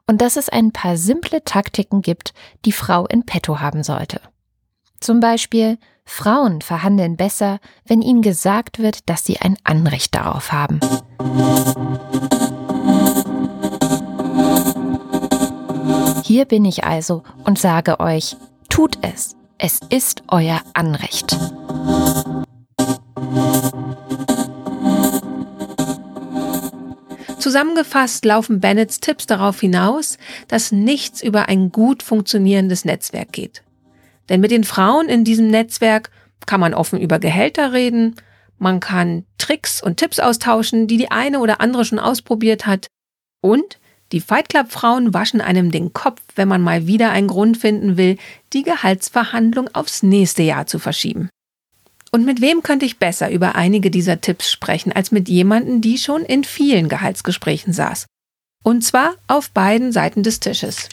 und 0.07 0.21
dass 0.21 0.35
es 0.35 0.49
ein 0.49 0.71
paar 0.71 0.97
simple 0.97 1.43
Taktiken 1.43 2.01
gibt, 2.01 2.33
die 2.65 2.71
Frau 2.71 3.07
in 3.07 3.25
petto 3.25 3.59
haben 3.59 3.83
sollte. 3.83 4.21
Zum 4.99 5.19
Beispiel, 5.19 5.77
Frauen 6.05 6.61
verhandeln 6.61 7.15
besser, 7.15 7.59
wenn 7.85 8.01
ihnen 8.01 8.21
gesagt 8.21 8.79
wird, 8.79 9.09
dass 9.09 9.25
sie 9.25 9.39
ein 9.39 9.57
Anrecht 9.63 10.13
darauf 10.13 10.51
haben. 10.51 10.79
Hier 16.23 16.45
bin 16.45 16.65
ich 16.65 16.83
also 16.83 17.23
und 17.45 17.59
sage 17.59 17.99
euch, 17.99 18.35
tut 18.69 18.97
es. 19.01 19.35
Es 19.57 19.79
ist 19.89 20.23
euer 20.27 20.61
Anrecht. 20.73 21.37
Zusammengefasst 27.51 28.23
laufen 28.23 28.61
Bennets 28.61 29.01
Tipps 29.01 29.27
darauf 29.27 29.59
hinaus, 29.59 30.17
dass 30.47 30.71
nichts 30.71 31.21
über 31.21 31.49
ein 31.49 31.69
gut 31.69 32.01
funktionierendes 32.01 32.85
Netzwerk 32.85 33.33
geht. 33.33 33.61
Denn 34.29 34.39
mit 34.39 34.51
den 34.51 34.63
Frauen 34.63 35.09
in 35.09 35.25
diesem 35.25 35.49
Netzwerk 35.49 36.11
kann 36.45 36.61
man 36.61 36.73
offen 36.73 37.01
über 37.01 37.19
Gehälter 37.19 37.73
reden, 37.73 38.15
man 38.57 38.79
kann 38.79 39.25
Tricks 39.37 39.83
und 39.83 39.97
Tipps 39.97 40.19
austauschen, 40.19 40.87
die 40.87 40.95
die 40.95 41.11
eine 41.11 41.41
oder 41.41 41.59
andere 41.59 41.83
schon 41.83 41.99
ausprobiert 41.99 42.67
hat. 42.67 42.87
Und 43.41 43.81
die 44.13 44.21
Fight 44.21 44.47
Club 44.47 44.71
Frauen 44.71 45.13
waschen 45.13 45.41
einem 45.41 45.71
den 45.71 45.91
Kopf, 45.91 46.21
wenn 46.37 46.47
man 46.47 46.61
mal 46.61 46.87
wieder 46.87 47.11
einen 47.11 47.27
Grund 47.27 47.57
finden 47.57 47.97
will, 47.97 48.15
die 48.53 48.63
Gehaltsverhandlung 48.63 49.67
aufs 49.73 50.03
nächste 50.03 50.43
Jahr 50.43 50.67
zu 50.67 50.79
verschieben. 50.79 51.27
Und 52.13 52.25
mit 52.25 52.41
wem 52.41 52.61
könnte 52.61 52.85
ich 52.85 52.99
besser 52.99 53.31
über 53.31 53.55
einige 53.55 53.89
dieser 53.89 54.19
Tipps 54.19 54.51
sprechen, 54.51 54.91
als 54.91 55.11
mit 55.11 55.29
jemandem, 55.29 55.79
die 55.79 55.97
schon 55.97 56.25
in 56.25 56.43
vielen 56.43 56.89
Gehaltsgesprächen 56.89 57.71
saß? 57.71 58.05
Und 58.63 58.83
zwar 58.83 59.15
auf 59.27 59.49
beiden 59.51 59.93
Seiten 59.93 60.21
des 60.21 60.41
Tisches. 60.41 60.89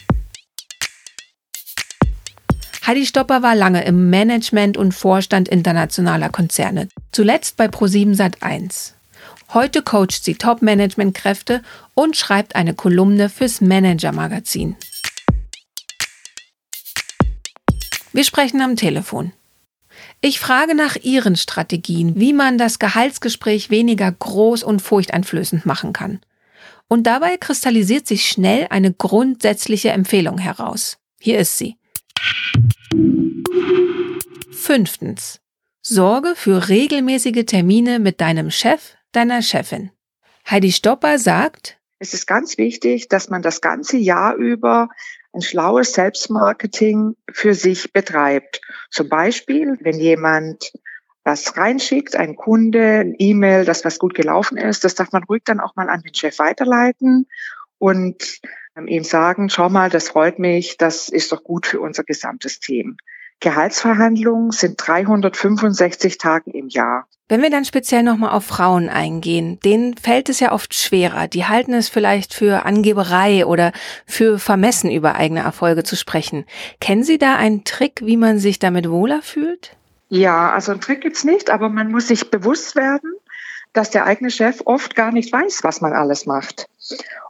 Heidi 2.87 3.05
Stopper 3.05 3.41
war 3.41 3.53
lange 3.53 3.83
im 3.83 4.09
Management 4.09 4.77
und 4.77 4.93
Vorstand 4.93 5.49
internationaler 5.49 6.29
Konzerne, 6.29 6.87
zuletzt 7.11 7.57
bei 7.57 7.65
Pro7 7.65 8.15
Sat1. 8.15 8.93
Heute 9.53 9.83
coacht 9.83 10.23
sie 10.23 10.35
Top-Management-Kräfte 10.35 11.61
und 11.95 12.15
schreibt 12.15 12.55
eine 12.55 12.73
Kolumne 12.73 13.29
fürs 13.29 13.59
Manager-Magazin. 13.61 14.77
Wir 18.13 18.23
sprechen 18.23 18.61
am 18.61 18.75
Telefon. 18.75 19.33
Ich 20.21 20.39
frage 20.39 20.75
nach 20.75 20.95
Ihren 20.95 21.35
Strategien, 21.35 22.19
wie 22.19 22.33
man 22.33 22.57
das 22.57 22.79
Gehaltsgespräch 22.79 23.69
weniger 23.69 24.11
groß 24.11 24.63
und 24.63 24.81
furchteinflößend 24.81 25.65
machen 25.65 25.93
kann. 25.93 26.19
Und 26.87 27.03
dabei 27.03 27.37
kristallisiert 27.37 28.07
sich 28.07 28.25
schnell 28.25 28.67
eine 28.69 28.93
grundsätzliche 28.93 29.89
Empfehlung 29.89 30.37
heraus. 30.37 30.97
Hier 31.19 31.39
ist 31.39 31.57
sie. 31.57 31.77
Fünftens. 34.51 35.39
Sorge 35.81 36.33
für 36.35 36.67
regelmäßige 36.69 37.45
Termine 37.45 37.99
mit 37.99 38.21
deinem 38.21 38.51
Chef, 38.51 38.95
deiner 39.11 39.41
Chefin. 39.41 39.91
Heidi 40.49 40.71
Stopper 40.71 41.19
sagt, 41.19 41.79
es 41.99 42.13
ist 42.13 42.27
ganz 42.27 42.57
wichtig, 42.57 43.09
dass 43.09 43.29
man 43.29 43.41
das 43.41 43.59
ganze 43.59 43.97
Jahr 43.97 44.35
über 44.35 44.89
ein 45.33 45.41
schlaues 45.41 45.93
Selbstmarketing 45.93 47.15
für 47.31 47.53
sich 47.53 47.91
betreibt. 47.91 48.61
Zum 48.89 49.09
Beispiel, 49.09 49.77
wenn 49.81 49.99
jemand 49.99 50.71
was 51.23 51.57
reinschickt, 51.57 52.15
ein 52.15 52.35
Kunde, 52.35 52.99
ein 52.99 53.15
E-Mail, 53.17 53.65
das 53.65 53.85
was 53.85 53.99
gut 53.99 54.15
gelaufen 54.15 54.57
ist, 54.57 54.83
das 54.83 54.95
darf 54.95 55.11
man 55.11 55.23
ruhig 55.23 55.43
dann 55.45 55.59
auch 55.59 55.75
mal 55.75 55.89
an 55.89 56.01
den 56.01 56.13
Chef 56.13 56.39
weiterleiten 56.39 57.27
und 57.77 58.39
ähm, 58.75 58.87
ihm 58.87 59.03
sagen, 59.03 59.49
schau 59.49 59.69
mal, 59.69 59.89
das 59.89 60.09
freut 60.09 60.39
mich, 60.39 60.77
das 60.77 61.09
ist 61.09 61.31
doch 61.31 61.43
gut 61.43 61.67
für 61.67 61.81
unser 61.81 62.03
gesamtes 62.03 62.59
Team. 62.59 62.97
Gehaltsverhandlungen 63.39 64.51
sind 64.51 64.75
365 64.77 66.17
Tage 66.17 66.51
im 66.51 66.67
Jahr. 66.67 67.07
Wenn 67.31 67.43
wir 67.43 67.51
dann 67.51 67.63
speziell 67.63 68.01
nochmal 68.01 68.31
auf 68.31 68.45
Frauen 68.45 68.89
eingehen, 68.89 69.59
denen 69.63 69.95
fällt 69.95 70.29
es 70.29 70.39
ja 70.39 70.51
oft 70.51 70.73
schwerer. 70.73 71.27
Die 71.27 71.45
halten 71.45 71.73
es 71.73 71.87
vielleicht 71.87 72.33
für 72.33 72.65
Angeberei 72.65 73.45
oder 73.45 73.71
für 74.07 74.39
vermessen 74.39 74.89
über 74.89 75.15
eigene 75.15 75.41
Erfolge 75.41 75.83
zu 75.83 75.95
sprechen. 75.95 76.45
Kennen 76.81 77.03
Sie 77.03 77.19
da 77.19 77.35
einen 77.35 77.63
Trick, 77.65 78.01
wie 78.03 78.17
man 78.17 78.39
sich 78.39 78.57
damit 78.57 78.89
wohler 78.89 79.21
fühlt? 79.21 79.75
Ja, 80.09 80.51
also 80.51 80.71
einen 80.71 80.81
Trick 80.81 81.01
gibt's 81.01 81.23
nicht, 81.23 81.51
aber 81.51 81.69
man 81.69 81.91
muss 81.91 82.07
sich 82.07 82.31
bewusst 82.31 82.75
werden, 82.75 83.13
dass 83.73 83.89
der 83.89 84.05
eigene 84.05 84.31
Chef 84.31 84.61
oft 84.65 84.95
gar 84.95 85.11
nicht 85.11 85.31
weiß, 85.31 85.63
was 85.63 85.81
man 85.81 85.93
alles 85.93 86.25
macht. 86.25 86.67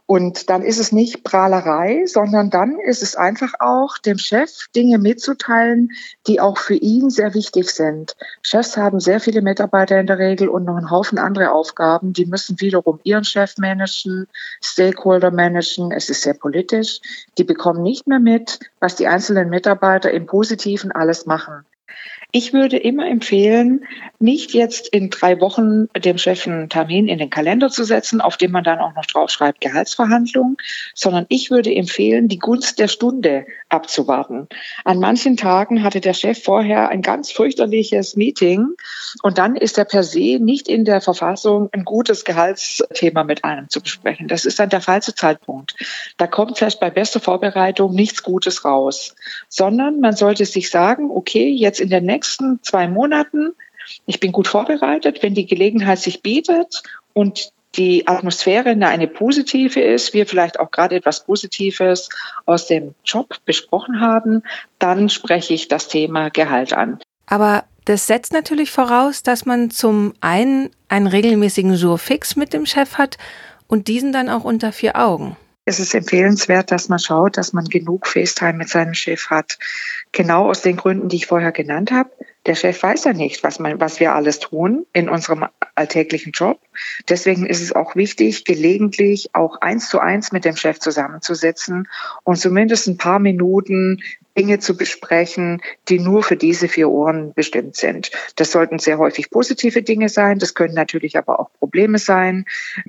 Und 0.06 0.50
dann 0.50 0.62
ist 0.62 0.78
es 0.78 0.90
nicht 0.90 1.22
Prahlerei, 1.22 2.04
sondern 2.06 2.50
dann 2.50 2.80
ist 2.80 3.00
es 3.00 3.14
einfach 3.14 3.52
auch 3.60 3.96
dem 3.98 4.18
Chef 4.18 4.66
Dinge 4.74 4.98
mitzuteilen, 4.98 5.90
die 6.26 6.40
auch 6.40 6.58
für 6.58 6.74
ihn 6.74 7.10
sehr 7.10 7.34
wichtig 7.34 7.70
sind. 7.70 8.16
Chefs 8.42 8.76
haben 8.76 8.98
sehr 8.98 9.20
viele 9.20 9.40
Mitarbeiter 9.40 10.00
in 10.00 10.08
der 10.08 10.18
Regel 10.18 10.48
und 10.48 10.64
noch 10.64 10.76
einen 10.76 10.90
Haufen 10.90 11.18
andere 11.18 11.52
Aufgaben. 11.52 12.12
Die 12.12 12.26
müssen 12.26 12.60
wiederum 12.60 12.98
ihren 13.04 13.22
Chef 13.22 13.56
managen, 13.58 14.26
Stakeholder 14.60 15.30
managen. 15.30 15.92
Es 15.92 16.10
ist 16.10 16.22
sehr 16.22 16.34
politisch. 16.34 17.00
Die 17.38 17.44
bekommen 17.44 17.82
nicht 17.82 18.08
mehr 18.08 18.18
mit, 18.18 18.58
was 18.80 18.96
die 18.96 19.06
einzelnen 19.06 19.48
Mitarbeiter 19.48 20.10
im 20.10 20.26
Positiven 20.26 20.90
alles 20.90 21.26
machen. 21.26 21.64
Ich 22.32 22.52
würde 22.52 22.76
immer 22.76 23.08
empfehlen, 23.08 23.84
nicht 24.20 24.52
jetzt 24.52 24.88
in 24.88 25.10
drei 25.10 25.40
Wochen 25.40 25.88
dem 25.98 26.16
Chef 26.16 26.46
einen 26.46 26.68
Termin 26.68 27.08
in 27.08 27.18
den 27.18 27.30
Kalender 27.30 27.70
zu 27.70 27.84
setzen, 27.84 28.20
auf 28.20 28.36
dem 28.36 28.52
man 28.52 28.62
dann 28.62 28.78
auch 28.78 28.94
noch 28.94 29.06
draufschreibt 29.06 29.60
Gehaltsverhandlungen, 29.60 30.56
sondern 30.94 31.26
ich 31.28 31.50
würde 31.50 31.74
empfehlen, 31.74 32.28
die 32.28 32.38
Gunst 32.38 32.78
der 32.78 32.88
Stunde 32.88 33.46
abzuwarten. 33.68 34.48
An 34.84 35.00
manchen 35.00 35.36
Tagen 35.36 35.82
hatte 35.82 36.00
der 36.00 36.14
Chef 36.14 36.42
vorher 36.42 36.88
ein 36.88 37.02
ganz 37.02 37.32
fürchterliches 37.32 38.14
Meeting 38.14 38.68
und 39.22 39.38
dann 39.38 39.56
ist 39.56 39.76
er 39.78 39.84
per 39.84 40.04
se 40.04 40.38
nicht 40.38 40.68
in 40.68 40.84
der 40.84 41.00
Verfassung, 41.00 41.68
ein 41.72 41.84
gutes 41.84 42.24
Gehaltsthema 42.24 43.24
mit 43.24 43.44
einem 43.44 43.68
zu 43.68 43.80
besprechen. 43.80 44.28
Das 44.28 44.44
ist 44.44 44.60
dann 44.60 44.68
der 44.68 44.80
falsche 44.80 45.14
Zeitpunkt. 45.14 45.74
Da 46.16 46.26
kommt 46.26 46.58
vielleicht 46.58 46.80
bei 46.80 46.90
bester 46.90 47.20
Vorbereitung 47.20 47.94
nichts 47.94 48.22
Gutes 48.22 48.64
raus, 48.64 49.16
sondern 49.48 50.00
man 50.00 50.14
sollte 50.14 50.44
sich 50.44 50.70
sagen, 50.70 51.10
okay, 51.10 51.48
jetzt 51.48 51.80
in 51.80 51.88
der 51.88 52.00
nächsten 52.00 52.19
nächsten 52.20 52.62
zwei 52.62 52.86
Monaten. 52.86 53.54
Ich 54.04 54.20
bin 54.20 54.30
gut 54.30 54.46
vorbereitet, 54.46 55.22
wenn 55.22 55.34
die 55.34 55.46
Gelegenheit 55.46 55.98
sich 55.98 56.22
bietet 56.22 56.82
und 57.14 57.50
die 57.76 58.06
Atmosphäre 58.06 58.70
eine 58.70 59.06
positive 59.06 59.80
ist, 59.80 60.12
wir 60.12 60.26
vielleicht 60.26 60.60
auch 60.60 60.70
gerade 60.70 60.96
etwas 60.96 61.24
Positives 61.24 62.10
aus 62.44 62.66
dem 62.66 62.94
Job 63.04 63.36
besprochen 63.46 64.00
haben, 64.00 64.42
dann 64.78 65.08
spreche 65.08 65.54
ich 65.54 65.68
das 65.68 65.88
Thema 65.88 66.28
Gehalt 66.28 66.74
an. 66.74 66.98
Aber 67.26 67.64
das 67.86 68.06
setzt 68.06 68.34
natürlich 68.34 68.70
voraus, 68.70 69.22
dass 69.22 69.46
man 69.46 69.70
zum 69.70 70.12
einen 70.20 70.70
einen 70.88 71.06
regelmäßigen 71.06 71.74
Jour 71.74 71.98
fix 71.98 72.36
mit 72.36 72.52
dem 72.52 72.66
Chef 72.66 72.98
hat 72.98 73.16
und 73.66 73.88
diesen 73.88 74.12
dann 74.12 74.28
auch 74.28 74.44
unter 74.44 74.72
vier 74.72 74.96
Augen. 74.96 75.36
Es 75.64 75.78
ist 75.78 75.94
empfehlenswert, 75.94 76.72
dass 76.72 76.88
man 76.88 76.98
schaut, 76.98 77.36
dass 77.36 77.52
man 77.52 77.66
genug 77.66 78.08
FaceTime 78.08 78.54
mit 78.54 78.68
seinem 78.68 78.94
Chef 78.94 79.30
hat. 79.30 79.56
Genau 80.12 80.48
aus 80.48 80.62
den 80.62 80.76
Gründen, 80.76 81.08
die 81.08 81.16
ich 81.16 81.26
vorher 81.26 81.52
genannt 81.52 81.92
habe. 81.92 82.10
Der 82.46 82.54
Chef 82.54 82.82
weiß 82.82 83.04
ja 83.04 83.12
nicht, 83.12 83.44
was, 83.44 83.58
man, 83.58 83.80
was 83.80 84.00
wir 84.00 84.14
alles 84.14 84.40
tun 84.40 84.86
in 84.92 85.08
unserem 85.08 85.46
alltäglichen 85.74 86.32
Job. 86.32 86.58
Deswegen 87.08 87.46
ist 87.46 87.60
es 87.60 87.72
auch 87.72 87.96
wichtig, 87.96 88.44
gelegentlich 88.44 89.34
auch 89.34 89.60
eins 89.60 89.88
zu 89.90 90.00
eins 90.00 90.32
mit 90.32 90.44
dem 90.44 90.56
Chef 90.56 90.80
zusammenzusetzen 90.80 91.86
und 92.24 92.36
zumindest 92.36 92.86
ein 92.88 92.96
paar 92.96 93.18
Minuten 93.18 94.02
Dinge 94.38 94.58
zu 94.58 94.76
besprechen, 94.76 95.60
die 95.88 95.98
nur 95.98 96.22
für 96.22 96.36
diese 96.36 96.68
vier 96.68 96.88
Ohren 96.88 97.34
bestimmt 97.34 97.76
sind. 97.76 98.10
Das 98.36 98.52
sollten 98.52 98.78
sehr 98.78 98.98
häufig 98.98 99.30
positive 99.30 99.82
Dinge 99.82 100.08
sein. 100.08 100.38
Das 100.38 100.54
können 100.54 100.74
natürlich 100.74 101.18
aber 101.18 101.40
auch 101.40 101.50
Probleme 101.58 101.98
sein. 101.98 102.46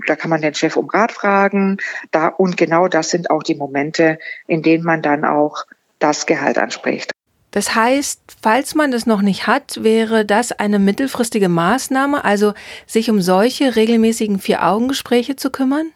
Da 0.08 0.16
kann 0.16 0.30
man 0.30 0.42
den 0.42 0.54
Chef 0.54 0.78
um 0.78 0.90
Rat 0.90 1.12
fragen. 1.12 1.78
Da, 2.12 2.28
und 2.28 2.58
genau 2.58 2.88
das 2.88 3.10
sind 3.10 3.30
auch 3.30 3.44
die 3.44 3.56
Momente, 3.56 4.18
in 4.48 4.62
denen 4.62 4.84
man 4.84 5.02
dann 5.02 5.26
auch 5.26 5.66
das 6.02 6.26
Gehalt 6.26 6.58
anspricht. 6.58 7.12
Das 7.52 7.76
heißt, 7.76 8.22
falls 8.42 8.76
man 8.76 8.92
das 8.92 9.06
noch 9.06 9.22
nicht 9.22 9.46
hat, 9.46 9.84
wäre 9.84 10.26
das 10.26 10.54
eine 10.54 10.80
mittelfristige 10.80 11.50
Maßnahme, 11.50 12.24
also 12.24 12.54
sich 12.88 13.10
um 13.10 13.22
solche 13.22 13.76
regelmäßigen 13.76 14.40
Vier-Augen-Gespräche 14.40 15.36
zu 15.36 15.50
kümmern? 15.50 15.92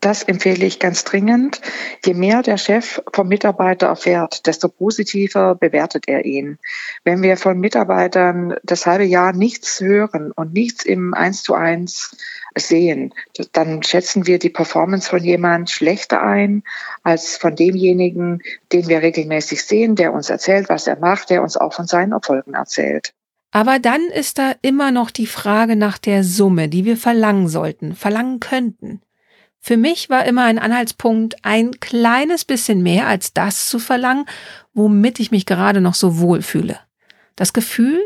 Das 0.00 0.22
empfehle 0.22 0.64
ich 0.64 0.78
ganz 0.78 1.04
dringend. 1.04 1.60
Je 2.04 2.14
mehr 2.14 2.42
der 2.42 2.58
Chef 2.58 3.02
vom 3.12 3.28
Mitarbeiter 3.28 3.88
erfährt, 3.88 4.46
desto 4.46 4.68
positiver 4.68 5.56
bewertet 5.56 6.04
er 6.06 6.24
ihn. 6.24 6.58
Wenn 7.04 7.22
wir 7.22 7.36
von 7.36 7.58
Mitarbeitern 7.58 8.56
das 8.62 8.86
halbe 8.86 9.04
Jahr 9.04 9.32
nichts 9.32 9.80
hören 9.80 10.30
und 10.30 10.52
nichts 10.52 10.84
im 10.84 11.14
Eins 11.14 11.42
zu 11.42 11.54
eins 11.54 12.16
sehen, 12.56 13.14
dann 13.52 13.82
schätzen 13.82 14.26
wir 14.26 14.38
die 14.38 14.50
Performance 14.50 15.08
von 15.08 15.22
jemand 15.22 15.70
schlechter 15.70 16.22
ein 16.22 16.62
als 17.02 17.36
von 17.36 17.56
demjenigen, 17.56 18.42
den 18.72 18.88
wir 18.88 19.02
regelmäßig 19.02 19.64
sehen, 19.64 19.96
der 19.96 20.12
uns 20.12 20.30
erzählt, 20.30 20.68
was 20.68 20.86
er 20.86 20.98
macht, 20.98 21.30
der 21.30 21.42
uns 21.42 21.56
auch 21.56 21.72
von 21.72 21.86
seinen 21.86 22.12
Erfolgen 22.12 22.54
erzählt. 22.54 23.12
Aber 23.50 23.78
dann 23.78 24.02
ist 24.14 24.38
da 24.38 24.52
immer 24.62 24.90
noch 24.90 25.10
die 25.10 25.26
Frage 25.26 25.74
nach 25.74 25.98
der 25.98 26.22
Summe, 26.22 26.68
die 26.68 26.84
wir 26.84 26.96
verlangen 26.96 27.48
sollten, 27.48 27.94
verlangen 27.94 28.40
könnten. 28.40 29.00
Für 29.60 29.76
mich 29.76 30.08
war 30.08 30.24
immer 30.24 30.44
ein 30.44 30.58
Anhaltspunkt, 30.58 31.36
ein 31.42 31.78
kleines 31.80 32.44
bisschen 32.44 32.82
mehr 32.82 33.06
als 33.06 33.32
das 33.32 33.68
zu 33.68 33.78
verlangen, 33.78 34.24
womit 34.72 35.20
ich 35.20 35.30
mich 35.30 35.46
gerade 35.46 35.80
noch 35.80 35.94
so 35.94 36.18
wohl 36.18 36.42
fühle. 36.42 36.78
Das 37.36 37.52
Gefühl, 37.52 38.00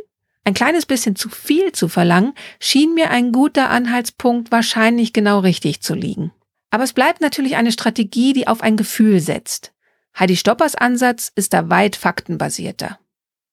ein 0.44 0.54
kleines 0.54 0.86
bisschen 0.86 1.14
zu 1.14 1.28
viel 1.28 1.72
zu 1.72 1.88
verlangen, 1.88 2.34
schien 2.58 2.94
mir 2.94 3.10
ein 3.10 3.32
guter 3.32 3.70
Anhaltspunkt 3.70 4.50
wahrscheinlich 4.50 5.12
genau 5.12 5.38
richtig 5.38 5.82
zu 5.82 5.94
liegen. 5.94 6.32
Aber 6.70 6.84
es 6.84 6.94
bleibt 6.94 7.20
natürlich 7.20 7.56
eine 7.56 7.70
Strategie, 7.70 8.32
die 8.32 8.48
auf 8.48 8.62
ein 8.62 8.76
Gefühl 8.76 9.20
setzt. 9.20 9.72
Heidi 10.18 10.36
Stoppers 10.36 10.74
Ansatz 10.74 11.30
ist 11.34 11.52
da 11.52 11.68
weit 11.70 11.96
faktenbasierter. 11.96 12.98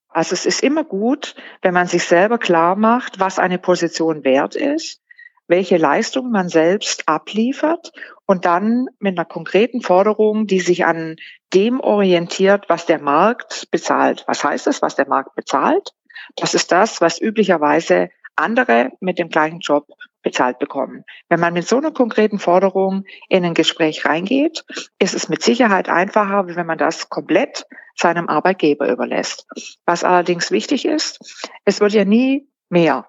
Also 0.08 0.34
es 0.34 0.46
ist 0.46 0.64
immer 0.64 0.84
gut, 0.84 1.36
wenn 1.62 1.74
man 1.74 1.88
sich 1.88 2.04
selber 2.06 2.40
klar 2.40 2.76
macht, 2.76 3.20
was 3.20 3.38
eine 3.38 3.60
Position 3.60 4.24
wert 4.24 4.56
ist 4.56 5.02
welche 5.50 5.78
Leistung 5.78 6.32
man 6.32 6.48
selbst 6.48 7.10
abliefert 7.10 7.92
und 8.26 8.46
dann 8.46 8.86
mit 9.00 9.18
einer 9.18 9.26
konkreten 9.26 9.82
Forderung, 9.82 10.46
die 10.46 10.60
sich 10.60 10.86
an 10.86 11.18
dem 11.54 11.80
orientiert, 11.80 12.66
was 12.70 12.86
der 12.86 13.02
Markt 13.02 13.68
bezahlt. 13.72 14.24
Was 14.28 14.44
heißt 14.44 14.68
das, 14.68 14.82
was 14.82 14.96
der 14.96 15.08
Markt 15.08 15.36
bezahlt? 15.36 15.90
Das 16.36 16.54
ist 16.54 16.72
das, 16.72 17.02
was 17.02 17.20
üblicherweise 17.20 18.10
andere 18.36 18.92
mit 19.02 19.18
dem 19.18 19.30
gleichen 19.30 19.60
Job 19.60 19.88
bezahlt 20.22 20.60
bekommen. 20.60 21.04
Wenn 21.30 21.40
man 21.40 21.54
mit 21.54 21.68
so 21.68 21.78
einer 21.78 21.92
konkreten 21.92 22.38
Forderung 22.38 23.06
in 23.28 23.44
ein 23.44 23.56
Gespräch 23.56 24.06
reingeht, 24.06 24.66
ist 25.00 25.16
es 25.16 25.30
mit 25.30 25.42
Sicherheit 25.42 25.90
einfacher, 25.90 26.46
wenn 26.48 26.68
man 26.68 26.78
das 26.78 27.10
komplett 27.10 27.66
seinem 27.96 28.30
Arbeitgeber 28.30 28.88
überlässt. 28.88 29.48
Was 29.86 30.04
allerdings 30.04 30.52
wichtig 30.52 30.86
ist, 30.86 31.50
es 31.66 31.82
wird 31.82 31.94
ja 31.94 32.06
nie 32.06 32.48
mehr. 32.70 33.09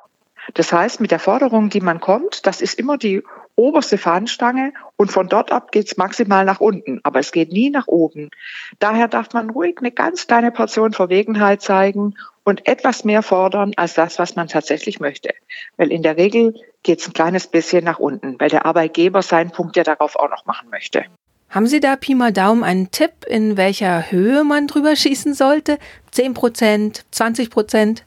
Das 0.55 0.73
heißt, 0.73 1.01
mit 1.01 1.11
der 1.11 1.19
Forderung, 1.19 1.71
die 1.71 1.81
man 1.81 2.01
kommt, 2.01 2.47
das 2.47 2.61
ist 2.61 2.79
immer 2.79 2.99
die 2.99 3.23
oberste 3.57 3.99
Fahnenstange 3.99 4.73
und 4.97 5.13
von 5.13 5.29
dort 5.29 5.53
ab 5.53 5.71
geht's 5.73 5.97
maximal 5.97 6.45
nach 6.45 6.61
unten, 6.61 7.01
aber 7.03 7.21
es 7.21 7.33
geht 7.33 7.53
nie 7.53 7.71
nach 7.71 7.87
oben. 7.89 8.31
Daher 8.79 9.09
darf 9.09 9.33
man 9.33 9.51
ruhig 9.51 9.77
eine 9.79 9.93
ganz 9.93 10.27
kleine 10.27 10.51
Portion 10.51 10.93
Verwegenheit 10.93 11.63
zeigen 11.63 12.15
und 12.45 12.67
etwas 12.67 13.05
mehr 13.05 13.23
fordern 13.23 13.73
als 13.77 13.95
das, 13.95 14.19
was 14.19 14.37
man 14.37 14.49
tatsächlich 14.49 14.99
möchte. 14.99 15.31
Weil 15.77 15.93
in 15.93 16.03
der 16.03 16.17
Regel 16.17 16.55
geht's 16.83 17.07
ein 17.07 17.13
kleines 17.13 17.47
bisschen 17.47 17.85
nach 17.85 17.99
unten, 17.99 18.41
weil 18.41 18.49
der 18.49 18.65
Arbeitgeber 18.65 19.23
seinen 19.23 19.51
Punkt 19.51 19.77
ja 19.77 19.85
darauf 19.85 20.17
auch 20.17 20.31
noch 20.31 20.47
machen 20.47 20.71
möchte. 20.71 21.05
Haben 21.51 21.67
Sie 21.67 21.81
da 21.81 21.97
Pi 21.97 22.15
mal 22.15 22.33
Daumen 22.33 22.63
einen 22.63 22.93
Tipp, 22.93 23.27
in 23.27 23.57
welcher 23.57 24.13
Höhe 24.13 24.45
man 24.45 24.69
drüber 24.69 24.95
schießen 24.95 25.35
sollte? 25.35 25.79
10 26.13 26.33
Prozent, 26.33 27.05
20 27.11 27.51
Prozent? 27.51 28.05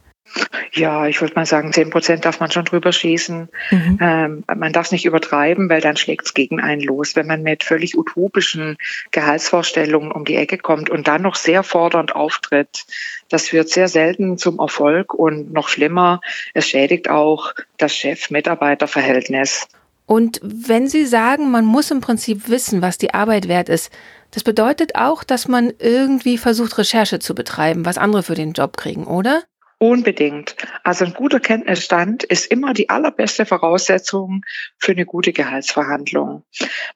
Ja, 0.73 1.05
ich 1.07 1.21
würde 1.21 1.35
mal 1.35 1.45
sagen, 1.45 1.71
10 1.71 1.91
Prozent 1.91 2.25
darf 2.25 2.39
man 2.39 2.49
schon 2.49 2.65
drüber 2.65 2.91
schießen. 2.91 3.49
Mhm. 3.69 3.97
Ähm, 4.01 4.43
man 4.55 4.73
darf 4.73 4.87
es 4.87 4.91
nicht 4.91 5.05
übertreiben, 5.05 5.69
weil 5.69 5.81
dann 5.81 5.97
schlägt 5.97 6.25
es 6.25 6.33
gegen 6.33 6.59
einen 6.59 6.81
los. 6.81 7.15
Wenn 7.15 7.27
man 7.27 7.43
mit 7.43 7.63
völlig 7.63 7.95
utopischen 7.97 8.77
Gehaltsvorstellungen 9.11 10.11
um 10.11 10.25
die 10.25 10.35
Ecke 10.35 10.57
kommt 10.57 10.89
und 10.89 11.07
dann 11.07 11.21
noch 11.21 11.35
sehr 11.35 11.61
fordernd 11.61 12.15
auftritt, 12.15 12.85
das 13.29 13.49
führt 13.49 13.69
sehr 13.69 13.87
selten 13.87 14.37
zum 14.37 14.59
Erfolg 14.59 15.13
und 15.13 15.53
noch 15.53 15.69
schlimmer, 15.69 16.21
es 16.53 16.67
schädigt 16.67 17.09
auch 17.09 17.53
das 17.77 17.95
Chef-Mitarbeiter-Verhältnis. 17.95 19.67
Und 20.05 20.39
wenn 20.43 20.87
Sie 20.87 21.05
sagen, 21.05 21.51
man 21.51 21.65
muss 21.65 21.91
im 21.91 22.01
Prinzip 22.01 22.49
wissen, 22.49 22.81
was 22.81 22.97
die 22.97 23.13
Arbeit 23.13 23.47
wert 23.47 23.69
ist, 23.69 23.91
das 24.31 24.43
bedeutet 24.43 24.95
auch, 24.95 25.23
dass 25.23 25.47
man 25.47 25.71
irgendwie 25.77 26.37
versucht, 26.37 26.77
Recherche 26.77 27.19
zu 27.19 27.35
betreiben, 27.35 27.85
was 27.85 27.97
andere 27.97 28.23
für 28.23 28.35
den 28.35 28.53
Job 28.53 28.75
kriegen, 28.75 29.05
oder? 29.05 29.43
Unbedingt. 29.83 30.55
Also 30.85 31.03
ein 31.03 31.13
guter 31.13 31.41
Kenntnisstand 31.41 32.23
ist 32.23 32.49
immer 32.49 32.73
die 32.73 32.87
allerbeste 32.87 33.45
Voraussetzung 33.45 34.45
für 34.77 34.93
eine 34.93 35.05
gute 35.05 35.33
Gehaltsverhandlung. 35.33 36.45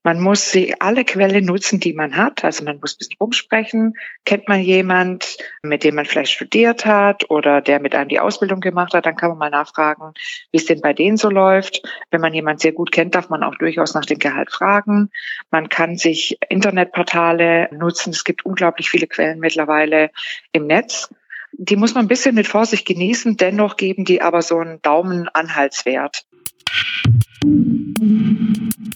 Man 0.04 0.22
muss 0.22 0.52
sie 0.52 0.80
alle 0.80 1.04
Quellen 1.04 1.44
nutzen, 1.44 1.82
die 1.82 1.92
man 1.92 2.16
hat. 2.16 2.46
Also 2.46 2.64
man 2.64 2.80
muss 2.80 2.94
ein 2.94 3.00
bisschen 3.00 3.18
rumsprechen. 3.20 3.96
Kennt 4.24 4.48
man 4.48 4.62
jemand, 4.62 5.36
mit 5.64 5.84
dem 5.84 5.96
man 5.96 6.06
vielleicht 6.06 6.32
studiert 6.32 6.86
hat 6.86 7.30
oder 7.30 7.60
der 7.60 7.82
mit 7.82 7.94
einem 7.94 8.08
die 8.08 8.22
Ausbildung 8.22 8.62
gemacht 8.62 8.94
hat, 8.94 9.06
dann 9.06 9.18
kann 9.18 9.32
man 9.32 9.38
mal 9.38 9.50
nachfragen, 9.50 10.14
wie 10.54 10.58
es 10.58 10.66
denn 10.66 10.80
bei 10.80 10.94
denen 10.94 11.18
so 11.18 11.30
läuft. 11.30 11.82
Wenn 12.10 12.22
man 12.22 12.34
jemand 12.34 12.62
sehr 12.62 12.72
gut 12.72 12.94
kennt, 12.94 13.16
darf 13.16 13.28
man 13.28 13.44
auch 13.44 13.56
durchaus 13.56 13.96
nach 13.96 14.06
dem 14.06 14.20
Gehalt 14.20 14.50
fragen. 14.50 15.10
Man 15.52 15.68
kann 15.68 15.98
sich 15.98 16.38
Internetportale 16.48 17.68
nutzen. 17.74 18.12
Es 18.12 18.24
gibt 18.24 18.46
unglaublich 18.46 18.90
viele 18.90 19.08
Quellen 19.08 19.40
mittlerweile 19.40 20.10
im 20.54 20.68
Netz. 20.68 21.10
Die 21.54 21.76
muss 21.76 21.94
man 21.94 22.06
ein 22.06 22.08
bisschen 22.08 22.36
mit 22.36 22.48
Vorsicht 22.48 22.86
genießen, 22.86 23.38
dennoch 23.38 23.78
geben 23.78 24.06
die 24.06 24.22
aber 24.22 24.42
so 24.42 24.58
einen 24.58 24.82
Daumenanhaltswert. 24.82 26.26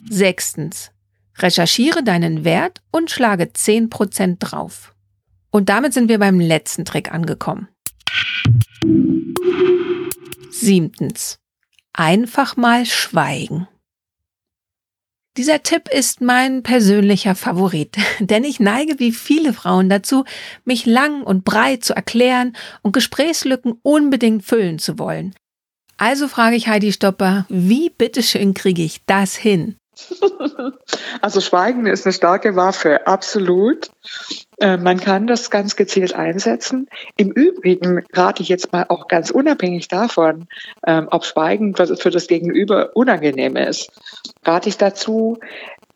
Sechstens. 0.09 0.91
Recherchiere 1.37 2.03
deinen 2.03 2.43
Wert 2.43 2.81
und 2.91 3.09
schlage 3.09 3.45
10% 3.45 4.37
drauf. 4.39 4.93
Und 5.49 5.69
damit 5.69 5.93
sind 5.93 6.09
wir 6.09 6.19
beim 6.19 6.39
letzten 6.39 6.85
Trick 6.85 7.11
angekommen. 7.11 7.67
Siebtens. 10.49 11.39
Einfach 11.93 12.57
mal 12.57 12.85
schweigen. 12.85 13.67
Dieser 15.37 15.63
Tipp 15.63 15.87
ist 15.89 16.19
mein 16.19 16.61
persönlicher 16.61 17.35
Favorit, 17.35 17.95
denn 18.19 18.43
ich 18.43 18.59
neige 18.59 18.99
wie 18.99 19.13
viele 19.13 19.53
Frauen 19.53 19.89
dazu, 19.89 20.25
mich 20.65 20.85
lang 20.85 21.23
und 21.23 21.45
breit 21.45 21.85
zu 21.85 21.95
erklären 21.95 22.55
und 22.81 22.91
Gesprächslücken 22.91 23.79
unbedingt 23.81 24.43
füllen 24.43 24.77
zu 24.77 24.99
wollen. 24.99 25.33
Also 25.95 26.27
frage 26.27 26.55
ich 26.55 26.67
Heidi 26.67 26.91
Stopper, 26.91 27.45
wie 27.47 27.89
bitteschön 27.89 28.53
kriege 28.53 28.81
ich 28.81 29.05
das 29.05 29.35
hin? 29.35 29.77
Also 31.21 31.41
Schweigen 31.41 31.85
ist 31.85 32.05
eine 32.05 32.13
starke 32.13 32.55
Waffe, 32.55 33.05
absolut. 33.05 33.91
Äh, 34.59 34.77
man 34.77 34.99
kann 34.99 35.27
das 35.27 35.49
ganz 35.49 35.75
gezielt 35.75 36.13
einsetzen. 36.13 36.87
Im 37.17 37.31
Übrigen 37.31 38.05
rate 38.13 38.41
ich 38.41 38.49
jetzt 38.49 38.71
mal 38.71 38.85
auch 38.89 39.07
ganz 39.07 39.29
unabhängig 39.29 39.87
davon, 39.87 40.47
ähm, 40.85 41.07
ob 41.11 41.25
Schweigen 41.25 41.75
für 41.75 42.09
das 42.09 42.27
Gegenüber 42.27 42.91
unangenehm 42.95 43.55
ist, 43.55 43.91
rate 44.43 44.69
ich 44.69 44.77
dazu, 44.77 45.39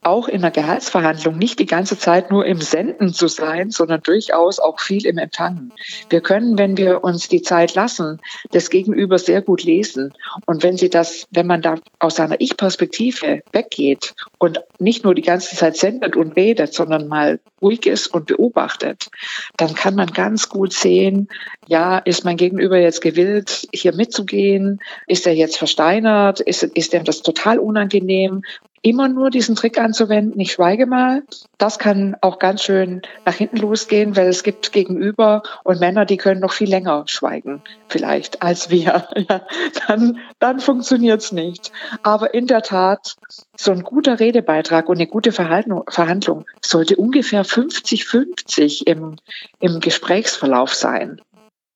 auch 0.02 0.28
in 0.28 0.42
der 0.42 0.52
Gehaltsverhandlung 0.52 1.38
nicht 1.38 1.60
die 1.60 1.66
ganze 1.66 1.98
Zeit 1.98 2.32
nur 2.32 2.46
im 2.46 2.62
Senden 2.62 3.14
zu 3.14 3.28
sein, 3.28 3.72
sondern 3.72 4.02
durchaus 4.02 4.60
auch 4.60 4.80
viel 4.80 5.06
im 5.06 5.18
Empfangen. 5.18 5.74
Wir 6.10 6.22
können, 6.22 6.58
wenn 6.58 6.78
wir 6.78 7.04
uns 7.04 7.28
die 7.28 7.42
Zeit 7.42 7.76
lassen, 7.76 8.22
das 8.52 8.70
Gegenüber 8.70 9.18
sehr 9.18 9.42
gut 9.42 9.64
lesen. 9.64 10.14
Und 10.46 10.64
wenn 10.64 10.78
Sie 10.78 10.90
das, 10.90 11.28
wenn 11.32 11.48
man 11.48 11.62
da 11.62 11.76
aus 12.00 12.16
seiner 12.16 12.40
Ich-Perspektive 12.40 13.42
weggeht 13.52 14.14
und 14.38 14.62
nicht 14.80 15.04
nur 15.04 15.16
die 15.16 15.22
ganze 15.22 15.56
Zeit 15.56 15.78
sendet 15.78 16.16
und 16.16 16.36
redet, 16.36 16.74
sondern 16.74 17.08
mal 17.08 17.40
ruhig 17.62 17.86
ist 17.86 18.08
und 18.08 18.28
beobachtet, 18.28 19.10
dann 19.58 19.74
kann 19.74 19.96
man 19.96 20.08
ganz 20.08 20.50
gut 20.50 20.74
sehen, 20.74 21.30
ja, 21.68 21.98
ist 21.98 22.26
mein 22.26 22.38
Gegenüber 22.38 22.78
jetzt 22.78 23.02
gewillt, 23.02 23.68
hier 23.74 23.96
mitzugehen? 23.96 24.80
Ist 25.08 25.26
er 25.26 25.34
jetzt 25.34 25.58
versteinert? 25.58 26.40
Ist, 26.40 26.64
ist 26.64 26.94
ihm 26.94 27.04
das 27.04 27.22
total 27.22 27.60
unangenehm? 27.60 28.44
Immer 28.82 29.08
nur 29.08 29.30
diesen 29.30 29.56
Trick 29.56 29.80
anzuwenden, 29.80 30.40
ich 30.40 30.52
schweige 30.52 30.86
mal, 30.86 31.24
das 31.58 31.80
kann 31.80 32.16
auch 32.22 32.40
ganz 32.40 32.64
schön 32.64 33.02
nach 33.26 33.34
hinten 33.34 33.58
losgehen, 33.58 34.16
weil 34.16 34.28
es 34.28 34.44
gibt 34.44 34.72
Gegenüber 34.72 35.44
und 35.64 35.80
Männer, 35.80 36.06
die 36.06 36.18
können 36.18 36.42
noch 36.42 36.54
viel 36.54 36.70
länger 36.70 37.04
schweigen, 37.08 37.64
vielleicht, 37.88 38.42
als 38.42 38.70
wir. 38.70 39.08
Dann, 39.88 40.20
dann 40.40 40.60
funktioniert's 40.60 41.32
nicht. 41.32 41.72
Aber 42.04 42.34
in 42.34 42.48
der 42.48 42.62
Tat, 42.62 43.16
so 43.56 43.72
ein 43.72 43.84
guter 43.84 44.20
Redebeitrag 44.20 44.90
und 44.90 44.98
eine 44.98 45.08
gute 45.08 45.32
Verhandlung 45.32 46.46
sollte 46.62 46.96
ungefähr 46.96 47.46
50-50 47.46 48.88
im, 48.88 49.18
im 49.60 49.80
Gesprächsverlauf 49.80 50.74
sein. 50.74 51.22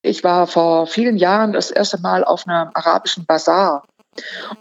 Ich 0.01 0.23
war 0.23 0.47
vor 0.47 0.87
vielen 0.87 1.17
Jahren 1.17 1.53
das 1.53 1.71
erste 1.71 1.99
Mal 1.99 2.23
auf 2.23 2.47
einem 2.47 2.69
arabischen 2.73 3.25
Bazar 3.25 3.83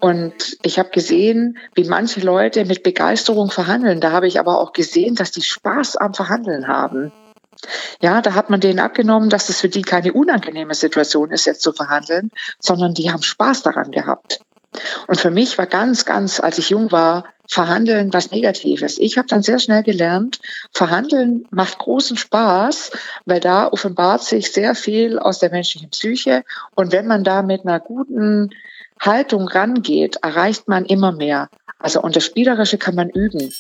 und 0.01 0.57
ich 0.63 0.79
habe 0.79 0.91
gesehen, 0.91 1.59
wie 1.75 1.85
manche 1.85 2.21
Leute 2.21 2.65
mit 2.65 2.83
Begeisterung 2.83 3.51
verhandeln. 3.51 4.01
Da 4.01 4.13
habe 4.13 4.27
ich 4.27 4.39
aber 4.39 4.61
auch 4.61 4.73
gesehen, 4.73 5.15
dass 5.15 5.31
die 5.31 5.43
Spaß 5.43 5.97
am 5.97 6.15
Verhandeln 6.15 6.69
haben. 6.69 7.13
Ja, 8.01 8.23
da 8.23 8.35
hat 8.35 8.51
man 8.51 8.61
denen 8.61 8.79
abgenommen, 8.79 9.31
dass 9.31 9.49
es 9.49 9.61
für 9.61 9.69
die 9.69 9.83
keine 9.83 10.13
unangenehme 10.13 10.75
Situation 10.75 11.31
ist, 11.31 11.45
jetzt 11.45 11.63
zu 11.63 11.73
verhandeln, 11.73 12.31
sondern 12.61 12.95
die 12.95 13.11
haben 13.11 13.23
Spaß 13.23 13.63
daran 13.63 13.91
gehabt. 13.91 14.41
Und 15.07 15.19
für 15.19 15.31
mich 15.31 15.59
war 15.59 15.67
ganz, 15.67 16.05
ganz, 16.05 16.41
als 16.41 16.59
ich 16.59 16.71
jung 16.71 16.93
war, 16.93 17.25
Verhandeln 17.51 18.13
was 18.13 18.31
Negatives. 18.31 18.99
Ich 18.99 19.17
habe 19.17 19.27
dann 19.27 19.43
sehr 19.43 19.59
schnell 19.59 19.83
gelernt, 19.83 20.39
Verhandeln 20.73 21.47
macht 21.51 21.79
großen 21.79 22.19
Spaß, 22.19 22.91
weil 23.25 23.41
da 23.41 23.69
offenbart 23.69 24.23
sich 24.23 24.53
sehr 24.53 24.75
viel 24.75 25.19
aus 25.19 25.39
der 25.39 25.51
menschlichen 25.51 25.89
Psyche. 25.89 26.45
Und 26.75 26.93
wenn 26.93 27.07
man 27.07 27.25
da 27.25 27.43
mit 27.43 27.65
einer 27.65 27.81
guten 27.81 28.51
Haltung 29.01 29.49
rangeht, 29.49 30.17
erreicht 30.23 30.69
man 30.69 30.85
immer 30.85 31.13
mehr. 31.13 31.49
Also 31.79 32.03
und 32.03 32.17
das 32.17 32.25
Spielerische 32.25 32.79
kann 32.79 32.95
man 32.95 33.11
üben. 33.11 33.53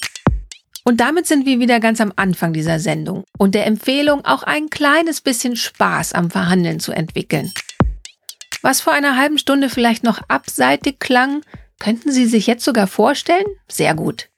Und 0.84 1.00
damit 1.00 1.26
sind 1.26 1.44
wir 1.44 1.60
wieder 1.60 1.80
ganz 1.80 2.00
am 2.00 2.12
Anfang 2.16 2.52
dieser 2.52 2.80
Sendung 2.80 3.24
und 3.36 3.54
der 3.54 3.66
Empfehlung, 3.66 4.24
auch 4.24 4.42
ein 4.42 4.70
kleines 4.70 5.20
bisschen 5.20 5.54
Spaß 5.54 6.14
am 6.14 6.30
Verhandeln 6.30 6.80
zu 6.80 6.92
entwickeln. 6.92 7.52
Was 8.62 8.80
vor 8.80 8.92
einer 8.92 9.16
halben 9.16 9.38
Stunde 9.38 9.68
vielleicht 9.68 10.02
noch 10.02 10.20
abseitig 10.28 10.98
klang, 10.98 11.42
könnten 11.78 12.10
Sie 12.10 12.26
sich 12.26 12.46
jetzt 12.46 12.64
sogar 12.64 12.86
vorstellen? 12.86 13.46
Sehr 13.68 13.94
gut. 13.94 14.28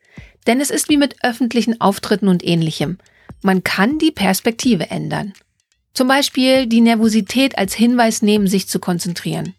Denn 0.46 0.60
es 0.60 0.70
ist 0.70 0.88
wie 0.88 0.96
mit 0.96 1.22
öffentlichen 1.22 1.80
Auftritten 1.80 2.28
und 2.28 2.44
ähnlichem. 2.44 2.98
Man 3.42 3.64
kann 3.64 3.98
die 3.98 4.10
Perspektive 4.10 4.90
ändern. 4.90 5.32
Zum 5.94 6.08
Beispiel 6.08 6.66
die 6.66 6.80
Nervosität 6.80 7.56
als 7.58 7.74
Hinweis 7.74 8.22
nehmen, 8.22 8.46
sich 8.46 8.68
zu 8.68 8.78
konzentrieren. 8.78 9.54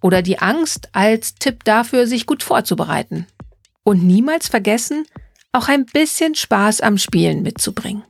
Oder 0.00 0.22
die 0.22 0.38
Angst 0.38 0.88
als 0.92 1.34
Tipp 1.34 1.64
dafür, 1.64 2.06
sich 2.06 2.26
gut 2.26 2.42
vorzubereiten. 2.42 3.26
Und 3.82 4.04
niemals 4.04 4.48
vergessen, 4.48 5.06
auch 5.52 5.68
ein 5.68 5.86
bisschen 5.86 6.34
Spaß 6.34 6.80
am 6.80 6.98
Spielen 6.98 7.42
mitzubringen. 7.42 8.04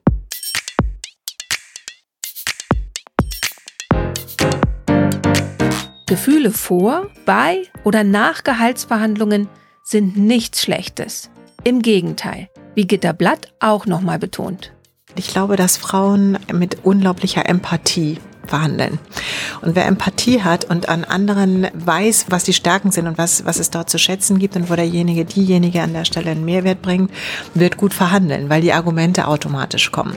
Gefühle 6.07 6.51
vor, 6.51 7.11
bei 7.27 7.65
oder 7.85 8.03
nach 8.03 8.43
Gehaltsverhandlungen 8.43 9.49
sind 9.85 10.17
nichts 10.17 10.63
Schlechtes. 10.63 11.31
Im 11.65 11.81
Gegenteil, 11.81 12.49
wie 12.75 12.87
Gitter 12.87 13.13
Blatt 13.13 13.53
auch 13.61 13.87
nochmal 13.87 14.19
betont. 14.19 14.73
Ich 15.17 15.29
glaube, 15.29 15.57
dass 15.57 15.77
Frauen 15.77 16.39
mit 16.53 16.85
unglaublicher 16.85 17.49
Empathie 17.49 18.19
verhandeln. 18.49 18.99
Und 19.63 19.77
wer 19.77 19.87
Empathie 19.87 20.43
hat 20.43 20.65
und 20.65 20.89
an 20.89 21.05
anderen 21.05 21.69
weiß, 21.75 22.27
was 22.31 22.45
die 22.45 22.53
Stärken 22.53 22.91
sind 22.91 23.07
und 23.07 23.19
was, 23.19 23.45
was 23.45 23.59
es 23.59 23.71
dort 23.71 23.91
zu 23.91 23.99
schätzen 23.99 24.39
gibt 24.39 24.57
und 24.57 24.71
wo 24.71 24.77
derjenige, 24.77 25.25
diejenige 25.25 25.83
an 25.83 25.93
der 25.93 26.05
Stelle 26.05 26.31
einen 26.31 26.45
Mehrwert 26.45 26.83
bringt, 26.83 27.11
wird 27.55 27.77
gut 27.77 27.95
verhandeln, 27.95 28.49
weil 28.51 28.61
die 28.63 28.73
Argumente 28.73 29.29
automatisch 29.29 29.93
kommen. 29.93 30.17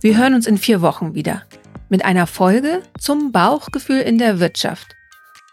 Wir 0.00 0.16
hören 0.16 0.34
uns 0.34 0.46
in 0.46 0.58
vier 0.58 0.82
Wochen 0.82 1.14
wieder 1.14 1.42
mit 1.88 2.04
einer 2.04 2.26
Folge 2.26 2.82
zum 2.98 3.32
Bauchgefühl 3.32 4.00
in 4.00 4.18
der 4.18 4.40
Wirtschaft. 4.40 4.96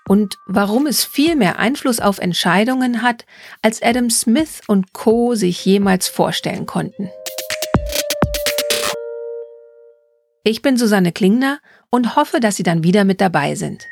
und 0.10 0.40
warum 0.48 0.88
es 0.88 1.06
viel 1.06 1.36
mehr 1.36 1.60
Einfluss 1.60 2.00
auf 2.00 2.18
Entscheidungen 2.18 3.04
hat, 3.04 3.26
als 3.62 3.84
Adam 3.84 4.10
Smith 4.10 4.60
und 4.68 4.92
Co. 4.92 5.36
sich 5.36 5.64
jemals 5.64 6.08
vorstellen 6.08 6.66
konnten. 6.66 7.12
Ich 10.50 10.64
bin 10.64 10.78
Susanne 10.78 11.12
Klingner 11.12 11.60
und 11.92 12.16
hoffe, 12.16 12.40
dass 12.40 12.56
Sie 12.56 12.64
dann 12.64 12.84
wieder 12.84 13.04
mit 13.04 13.22
dabei 13.22 13.54
sind. 13.54 13.88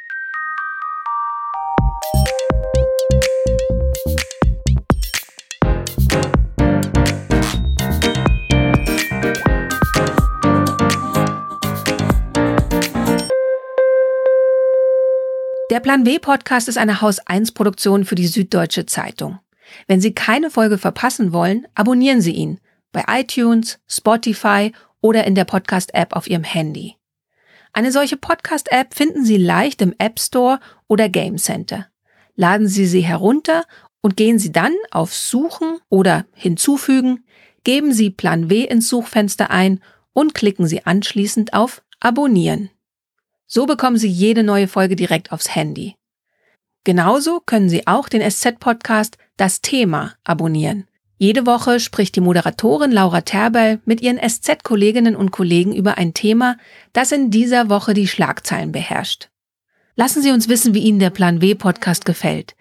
Der 15.70 15.80
Plan 15.80 16.08
W 16.08 16.18
Podcast 16.18 16.68
ist 16.68 16.80
eine 16.80 17.02
Haus 17.02 17.20
1 17.20 17.52
Produktion 17.52 18.04
für 18.04 18.16
die 18.16 18.26
Süddeutsche 18.26 18.88
Zeitung. 18.88 19.38
Wenn 19.86 20.02
Sie 20.02 20.16
keine 20.16 20.50
Folge 20.50 20.80
verpassen 20.80 21.34
wollen, 21.34 21.68
abonnieren 21.76 22.22
Sie 22.22 22.32
ihn 22.32 22.60
bei 22.94 23.04
iTunes, 23.20 23.78
Spotify 23.88 24.72
oder 25.02 25.26
in 25.26 25.36
der 25.36 25.46
Podcast-App 25.46 26.16
auf 26.16 26.28
Ihrem 26.30 26.44
Handy. 26.44 26.96
Eine 27.74 27.92
solche 27.92 28.18
Podcast-App 28.18 28.94
finden 28.94 29.24
Sie 29.24 29.38
leicht 29.38 29.82
im 29.82 29.94
App 29.98 30.20
Store 30.20 30.60
oder 30.88 31.10
Game 31.10 31.38
Center. 31.38 31.88
Laden 32.36 32.68
Sie 32.68 32.86
sie 32.86 33.02
herunter 33.02 33.66
und 34.02 34.18
gehen 34.18 34.40
Sie 34.40 34.52
dann 34.52 34.74
auf 34.92 35.14
Suchen 35.14 35.80
oder 35.90 36.26
Hinzufügen, 36.34 37.26
geben 37.64 37.94
Sie 37.94 38.10
Plan 38.10 38.50
W 38.50 38.64
ins 38.64 38.90
Suchfenster 38.90 39.52
ein 39.52 39.82
und 40.14 40.34
klicken 40.34 40.68
Sie 40.68 40.86
anschließend 40.86 41.54
auf 41.54 41.84
Abonnieren. 42.00 42.70
So 43.48 43.66
bekommen 43.66 43.98
Sie 43.98 44.08
jede 44.08 44.44
neue 44.44 44.68
Folge 44.68 44.96
direkt 44.96 45.32
aufs 45.32 45.56
Handy. 45.56 45.96
Genauso 46.84 47.42
können 47.42 47.70
Sie 47.70 47.86
auch 47.86 48.08
den 48.08 48.22
SZ-Podcast 48.22 49.18
Das 49.36 49.62
Thema 49.62 50.14
abonnieren. 50.24 50.88
Jede 51.20 51.48
Woche 51.48 51.80
spricht 51.80 52.16
die 52.16 52.22
Moderatorin 52.22 52.92
Laura 52.92 53.22
Terbel 53.22 53.82
mit 53.86 54.02
ihren 54.02 54.20
SZ-Kolleginnen 54.20 55.16
und 55.16 55.32
Kollegen 55.32 55.74
über 55.76 55.98
ein 55.98 56.14
Thema, 56.14 56.58
das 56.94 57.12
in 57.12 57.32
dieser 57.32 57.70
Woche 57.70 57.96
die 57.96 58.08
Schlagzeilen 58.08 58.72
beherrscht. 58.72 59.30
Lassen 59.96 60.22
Sie 60.22 60.30
uns 60.32 60.48
wissen, 60.48 60.76
wie 60.76 60.84
Ihnen 60.84 61.00
der 61.00 61.10
Plan 61.10 61.42
W 61.42 61.56
Podcast 61.56 62.06
gefällt. 62.06 62.56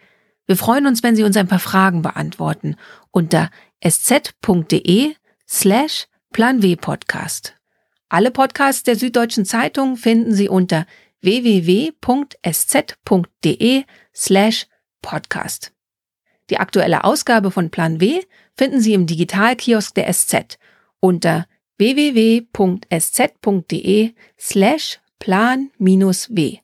Wir 0.46 0.56
freuen 0.56 0.86
uns, 0.86 1.02
wenn 1.02 1.16
Sie 1.16 1.24
uns 1.24 1.36
ein 1.36 1.48
paar 1.48 1.58
Fragen 1.58 2.00
beantworten 2.00 2.76
unter 3.10 3.50
sz.de 3.84 5.14
slash 5.46 6.06
Plan 6.32 6.62
W 6.62 6.76
Podcast. 6.76 7.54
Alle 8.08 8.30
Podcasts 8.30 8.84
der 8.84 8.96
Süddeutschen 8.96 9.44
Zeitung 9.44 9.98
finden 9.98 10.32
Sie 10.32 10.48
unter 10.48 10.86
www.sz.de 11.20 11.94
slash 14.14 14.66
podcast. 15.02 15.72
Die 16.48 16.58
aktuelle 16.58 17.04
Ausgabe 17.04 17.50
von 17.50 17.70
Plan 17.70 18.00
W 18.00 18.22
finden 18.56 18.80
Sie 18.80 18.94
im 18.94 19.06
Digitalkiosk 19.06 19.94
der 19.94 20.12
SZ 20.12 20.58
unter 21.00 21.46
www.sz.de 21.78 22.50
slash 24.38 24.98
plan-w. 25.18 26.58